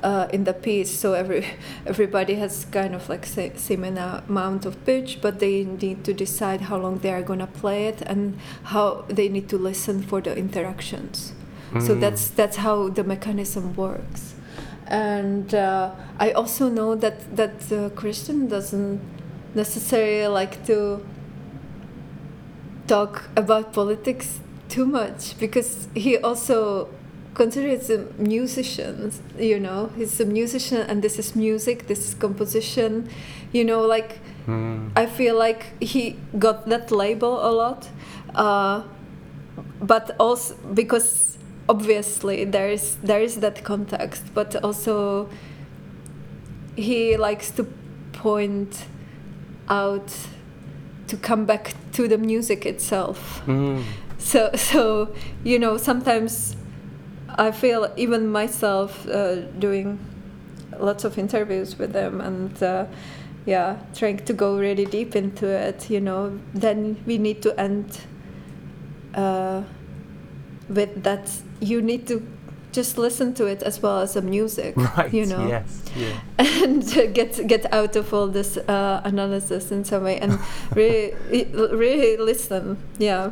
[0.03, 1.47] Uh, in the piece, so every
[1.87, 6.63] everybody has kind of like say, same amount of pitch, but they need to decide
[6.63, 10.37] how long they are gonna play it and how they need to listen for the
[10.37, 11.33] interactions.
[11.81, 12.01] So mm.
[12.01, 14.35] that's that's how the mechanism works.
[14.87, 19.01] And uh, I also know that that uh, Christian doesn't
[19.55, 21.05] necessarily like to
[22.87, 26.89] talk about politics too much because he also
[27.35, 33.09] considers a musician you know he's a musician and this is music this is composition
[33.53, 34.91] you know like mm.
[34.97, 37.89] i feel like he got that label a lot
[38.35, 38.83] uh,
[39.81, 41.39] but also because
[41.69, 45.29] obviously there is there is that context but also
[46.77, 47.65] he likes to
[48.13, 48.87] point
[49.73, 50.15] out
[51.07, 53.83] to come back to the music itself mm.
[54.19, 55.09] so so
[55.45, 56.57] you know sometimes
[57.39, 59.99] i feel even myself uh, doing
[60.79, 62.85] lots of interviews with them and uh,
[63.47, 68.01] yeah trying to go really deep into it you know then we need to end
[69.15, 69.63] uh,
[70.69, 72.21] with that you need to
[72.73, 75.47] just listen to it as well as the music right you know?
[75.47, 76.21] yes yeah.
[76.39, 80.39] and get get out of all this uh, analysis in some way and
[80.75, 81.15] really
[81.53, 83.31] really listen yeah.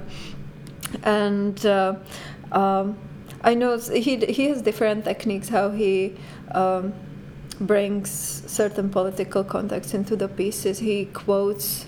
[1.05, 1.97] And uh,
[2.53, 2.99] um,
[3.43, 6.17] I know he he has different techniques how he
[6.51, 6.93] um,
[7.61, 8.11] brings
[8.47, 10.79] certain political context into the pieces.
[10.81, 11.87] He quotes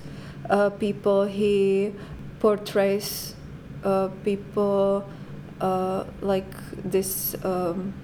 [0.49, 1.95] uh, people he
[2.41, 3.35] portrays
[3.85, 5.05] uh, people
[5.63, 6.53] uh, like
[6.85, 7.95] this um,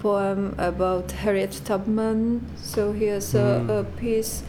[0.00, 2.44] poem about Harriet Tubman.
[2.56, 3.80] So he has a, mm.
[3.80, 4.42] a piece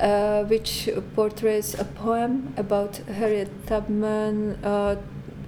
[0.00, 4.96] uh, which portrays a poem about Harriet Tubman, uh,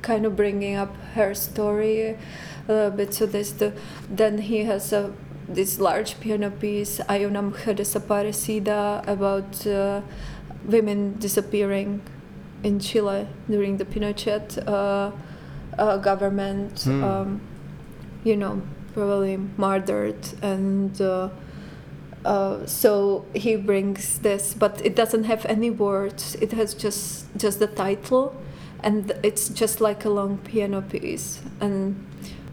[0.03, 2.17] kind of bringing up her story
[2.69, 3.13] a little bit.
[3.15, 3.73] So there's the
[4.09, 5.13] then he has a
[5.47, 10.01] this large piano piece, Hay una mujer desaparecida, about uh,
[10.65, 12.01] women disappearing
[12.63, 14.57] in Chile during the Pinochet
[15.79, 16.75] uh, government.
[16.75, 17.03] Mm.
[17.03, 17.41] Um,
[18.25, 18.63] you know,
[18.93, 21.01] probably murdered and.
[21.01, 21.29] Uh,
[22.25, 26.37] uh, so he brings this, but it doesn't have any words.
[26.37, 28.35] It has just just the title,
[28.83, 31.43] and it's just like a long piano piece.
[31.61, 32.07] And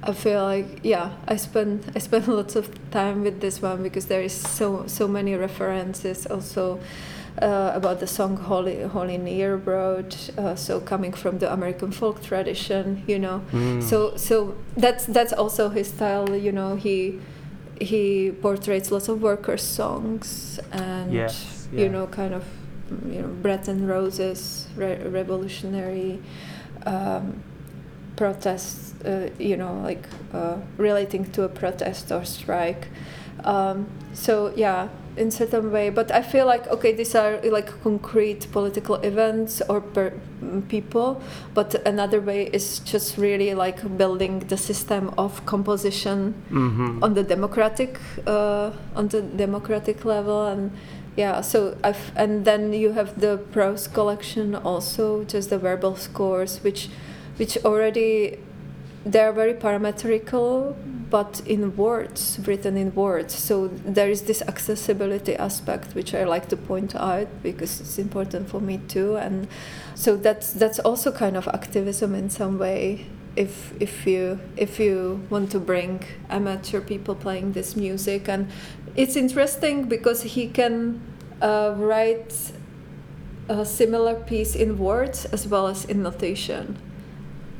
[0.03, 4.07] I feel like yeah, I spend I spend lots of time with this one because
[4.07, 6.79] there is so so many references also.
[7.39, 12.21] Uh, about the song Holy Holy Near Broad, uh, so coming from the American folk
[12.21, 13.41] tradition, you know.
[13.53, 13.81] Mm.
[13.81, 16.75] So so that's that's also his style, you know.
[16.75, 17.21] He
[17.79, 22.43] he portrays lots of workers' songs and Yes, you know kind of
[23.05, 26.19] you know bread and roses re- revolutionary
[26.85, 27.41] um,
[28.15, 32.89] protests uh, you know like uh, relating to a protest or strike
[33.43, 38.47] um, so yeah in certain way but i feel like okay these are like concrete
[38.51, 40.13] political events or per-
[40.69, 41.21] people
[41.53, 47.03] but another way is just really like building the system of composition Mhm.
[47.03, 50.71] on the democratic uh, on the democratic level and
[51.17, 56.63] yeah so I've, and then you have the prose collection also just the verbal scores
[56.63, 56.89] which
[57.37, 58.37] which already
[59.05, 60.75] they're very parametrical
[61.11, 63.35] but in words written in words.
[63.35, 68.49] So there is this accessibility aspect which i like to point out because it's important
[68.49, 69.17] for me too.
[69.17, 69.47] And
[69.93, 75.21] so that's that's also kind of activism in some way if if you if you
[75.29, 78.29] want to bring amateur people playing this music.
[78.29, 78.47] And
[78.95, 81.01] it's interesting because he can
[81.41, 82.53] uh, write
[83.49, 86.77] a similar piece in words as well as in notation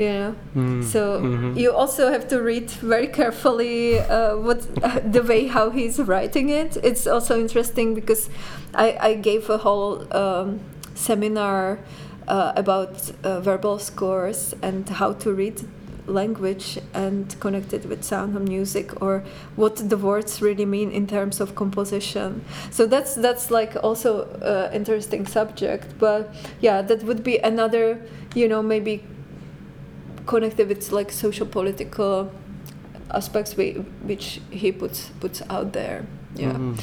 [0.02, 0.84] you know Mm.
[0.84, 1.56] so Mhm.
[1.58, 4.60] you also have to read very carefully uh, what
[5.16, 6.78] the way how he's writing it.
[6.84, 8.30] It's also interesting because
[8.74, 10.60] I, I gave a whole um,
[10.96, 11.80] seminar
[12.28, 15.62] uh, about uh, verbal scores and how to read
[16.08, 19.24] language and connect it with sound and music or
[19.56, 22.42] what the words really mean in terms of composition
[22.72, 26.22] so that's that's like also uh, interesting subject but
[26.60, 27.98] yeah that would be another
[28.36, 29.04] you know maybe
[30.32, 32.14] connected with like social political
[33.14, 33.74] aspects we,
[34.10, 36.00] which he puts puts out there
[36.36, 36.76] yeah Mhm.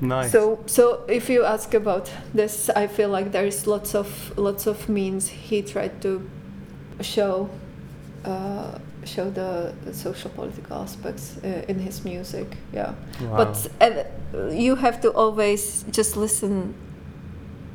[0.00, 0.30] Nice.
[0.32, 4.66] so so if you ask about this i feel like there is lots of lots
[4.66, 6.10] of means he tried to
[7.00, 7.48] show
[8.24, 13.36] uh, show the social political aspects uh, in his music yeah Wow.
[13.36, 16.74] but uh, you have to always just listen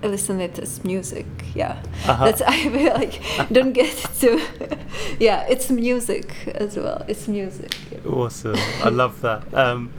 [0.03, 2.25] listen it as music yeah Uh-huh.
[2.25, 3.21] that's i feel like
[3.51, 4.41] don't get to
[5.19, 7.71] yeah it's music as well it's music
[8.05, 8.55] Awesome.
[8.83, 9.53] I love that.
[9.53, 9.93] Um,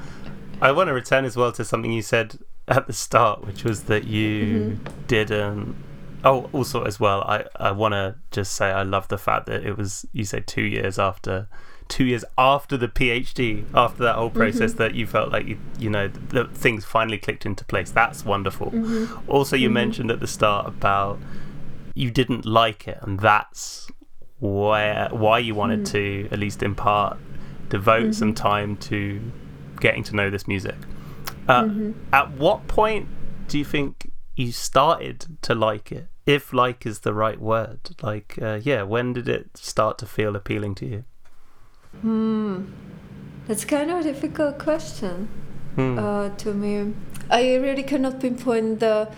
[0.60, 2.36] I want to return as well to something you said
[2.66, 5.06] at the start, which was that you Mhm.
[5.06, 5.76] didn't.
[6.24, 9.64] Oh, also as well, I, I want to just say I love the fact that
[9.64, 11.46] it was you said two years after,
[11.88, 14.76] two years after the PhD, after that whole process, Mhm.
[14.78, 17.90] that you felt like you you know that things finally clicked into place.
[17.90, 18.70] That's wonderful.
[18.70, 19.22] Mhm.
[19.28, 19.72] Also, you Mhm.
[19.72, 21.18] mentioned at the start about
[21.94, 23.88] you didn't like it, and that's
[24.38, 25.90] where why you wanted Mm.
[25.92, 27.16] to at least in part
[27.68, 28.36] devote some Mhm.
[28.36, 29.20] time to
[29.80, 30.74] getting to know this music.
[31.48, 31.68] Uh.
[32.12, 33.08] At what point
[33.48, 36.08] do you think you started to like it?
[36.24, 40.36] If like is the right word, like uh, yeah, when did it start to feel
[40.36, 41.04] appealing to you?
[42.00, 42.64] Hmm.
[43.46, 45.28] That's kind of a difficult question
[45.74, 45.98] Hmm.
[45.98, 46.92] uh, to me.
[47.30, 49.08] I really cannot pinpoint the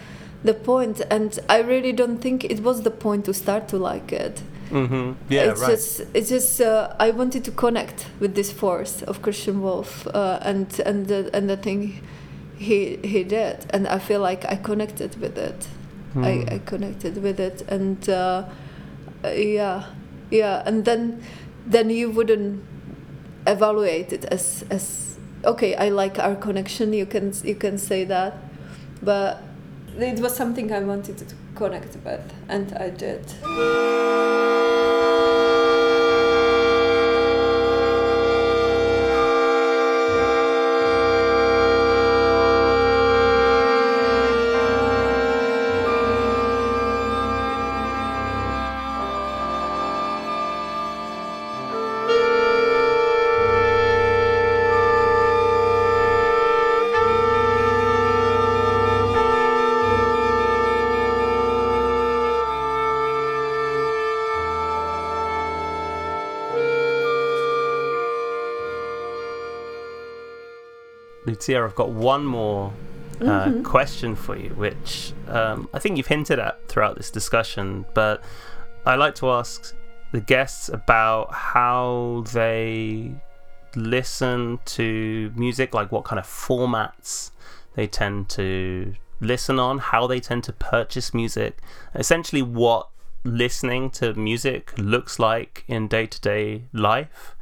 [0.45, 4.13] the point, and I really don't think it was the point to start to like
[4.13, 4.43] it.
[4.71, 5.13] mm-hmm.
[5.31, 5.71] Yeah, it's right.
[5.71, 10.39] just it's just uh, I wanted to connect with this force of Christian Wolff uh,
[10.43, 12.01] and and the and the thing
[12.59, 15.67] he he did, and I feel like I connected with it.
[16.13, 16.25] Hmm.
[16.25, 18.45] I, I connected with it, and uh,
[19.25, 19.85] uh, yeah,
[20.31, 21.23] yeah, and then
[21.67, 22.63] then you wouldn't
[23.47, 25.75] evaluate it as as okay.
[25.77, 26.93] I like our connection.
[26.93, 28.37] You can you can say that,
[29.03, 29.43] but
[29.99, 31.25] it was something I wanted to
[31.55, 34.44] connect with, and I did.
[71.49, 72.73] Lucie, I've got one more
[73.21, 73.63] uh, mm-hmm.
[73.63, 78.23] question for you, which um, I think you've hinted at throughout this discussion, but
[78.87, 79.75] I like to ask
[80.13, 83.15] the guests about how they
[83.77, 87.31] listen to music, like what kind of formats
[87.75, 91.59] they tend to listen on, how they tend to purchase music,
[91.95, 92.89] essentially what
[93.25, 97.37] listening to music looks like in day to day life.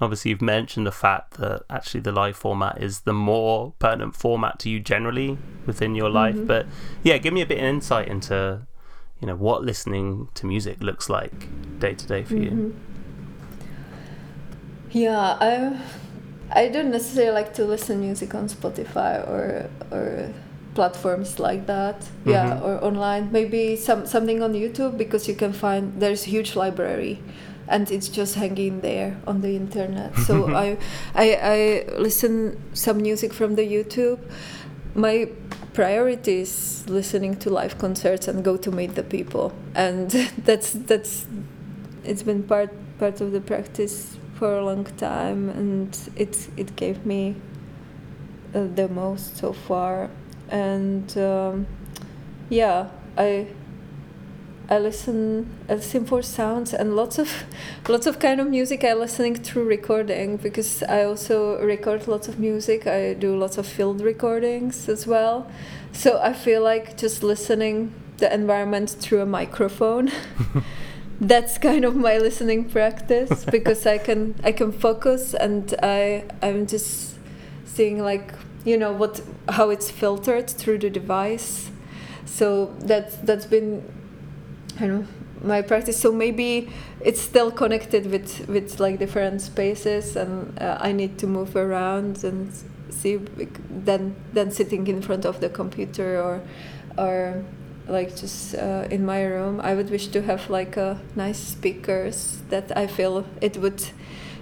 [0.00, 4.58] Obviously, you've mentioned the fact that actually the live format is the more pertinent format
[4.60, 6.34] to you generally within your life.
[6.34, 6.46] Mm-hmm.
[6.46, 6.66] But
[7.02, 8.66] yeah, give me a bit of insight into
[9.20, 11.48] you know what listening to music looks like
[11.78, 12.58] day to day for mm-hmm.
[12.58, 12.76] you.
[14.90, 15.80] Yeah, I
[16.50, 20.34] I don't necessarily like to listen music on Spotify or or
[20.74, 22.30] platforms like that mm-hmm.
[22.30, 27.22] yeah or online maybe some something on youtube because you can find there's huge library
[27.68, 30.16] and it's just hanging there on the internet.
[30.18, 30.78] So I,
[31.14, 34.18] I i listen some music from the youtube.
[34.94, 35.28] My
[35.72, 39.52] priority is listening to live concerts and go to meet the people.
[39.74, 40.10] And
[40.44, 41.26] that's that's
[42.04, 47.06] it's been part part of the practice for a long time and it it gave
[47.06, 47.36] me
[48.54, 50.10] uh, the most so far.
[50.50, 51.66] And um,
[52.48, 53.46] yeah i
[54.68, 57.44] I listen I listen for sounds and lots of
[57.86, 62.38] lots of kind of music I listening through recording because I also record lots of
[62.38, 62.86] music.
[62.86, 65.50] I do lots of field recordings as well.
[65.92, 70.10] So I feel like just listening the environment through a microphone.
[71.20, 76.66] that's kind of my listening practice because I can I can focus and I I'm
[76.66, 77.16] just
[77.64, 78.32] seeing like
[78.64, 81.70] you know what how it's filtered through the device.
[82.24, 83.82] So that's that's been
[84.80, 85.06] I know
[85.42, 85.96] my practice.
[85.96, 86.68] So maybe
[87.00, 92.24] it's still connected with with like different spaces, and uh, I need to move around
[92.24, 92.52] and
[92.90, 93.16] see
[93.70, 96.40] then then sitting in front of the computer or
[96.96, 97.44] or
[97.86, 99.60] like just uh, in my room.
[99.60, 103.82] I would wish to have like a nice speakers that I feel it would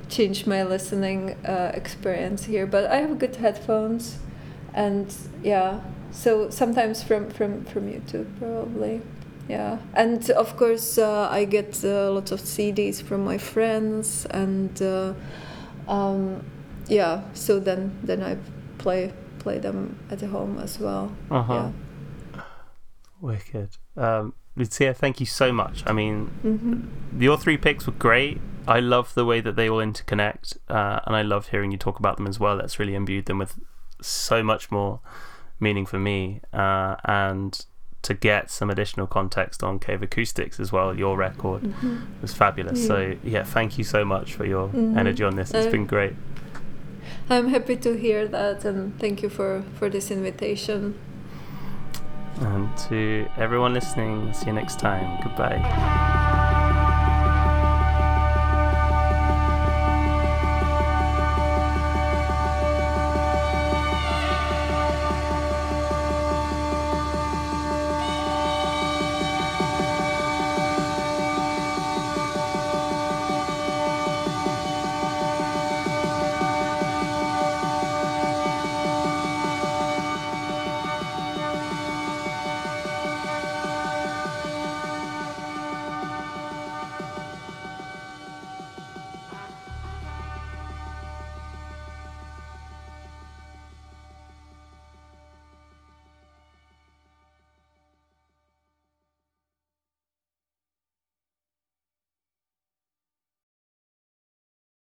[0.08, 2.66] change my listening uh, experience here.
[2.66, 4.18] But I have good headphones,
[4.74, 5.80] and yeah.
[6.12, 9.00] So sometimes from from from YouTube probably
[9.52, 9.78] yeah.
[9.94, 15.12] And of course uh, i get a lot of cds from my friends and uh,
[15.88, 16.44] um,
[16.88, 18.36] yeah so then then i
[18.78, 21.12] play play them at home as well.
[21.30, 21.70] Uh-huh.
[22.34, 22.42] yeah.
[23.20, 23.70] Wicked.
[23.96, 25.82] Um, Lucie thank you so much.
[25.86, 27.20] I mean mm-hmm.
[27.20, 28.40] your three picks were great.
[28.66, 31.98] I love the way that they all interconnect uh, and i love hearing you talk
[31.98, 32.56] about them as well.
[32.56, 33.58] That's really imbued them with
[34.00, 35.00] so much more
[35.58, 36.40] meaning for me.
[36.52, 37.66] Uh, and
[38.02, 40.96] to get some additional context on Cave Acoustics as well.
[40.96, 41.98] Your record mm-hmm.
[42.20, 42.80] was fabulous.
[42.80, 42.86] Yeah.
[42.86, 44.98] So yeah, thank you so much for your mm-hmm.
[44.98, 45.52] energy on this.
[45.52, 46.14] It's uh, been great.
[47.30, 50.98] I'm happy to hear that, and thank you for for this invitation.
[52.40, 55.20] And to everyone listening, see you next time.
[55.22, 56.40] Goodbye.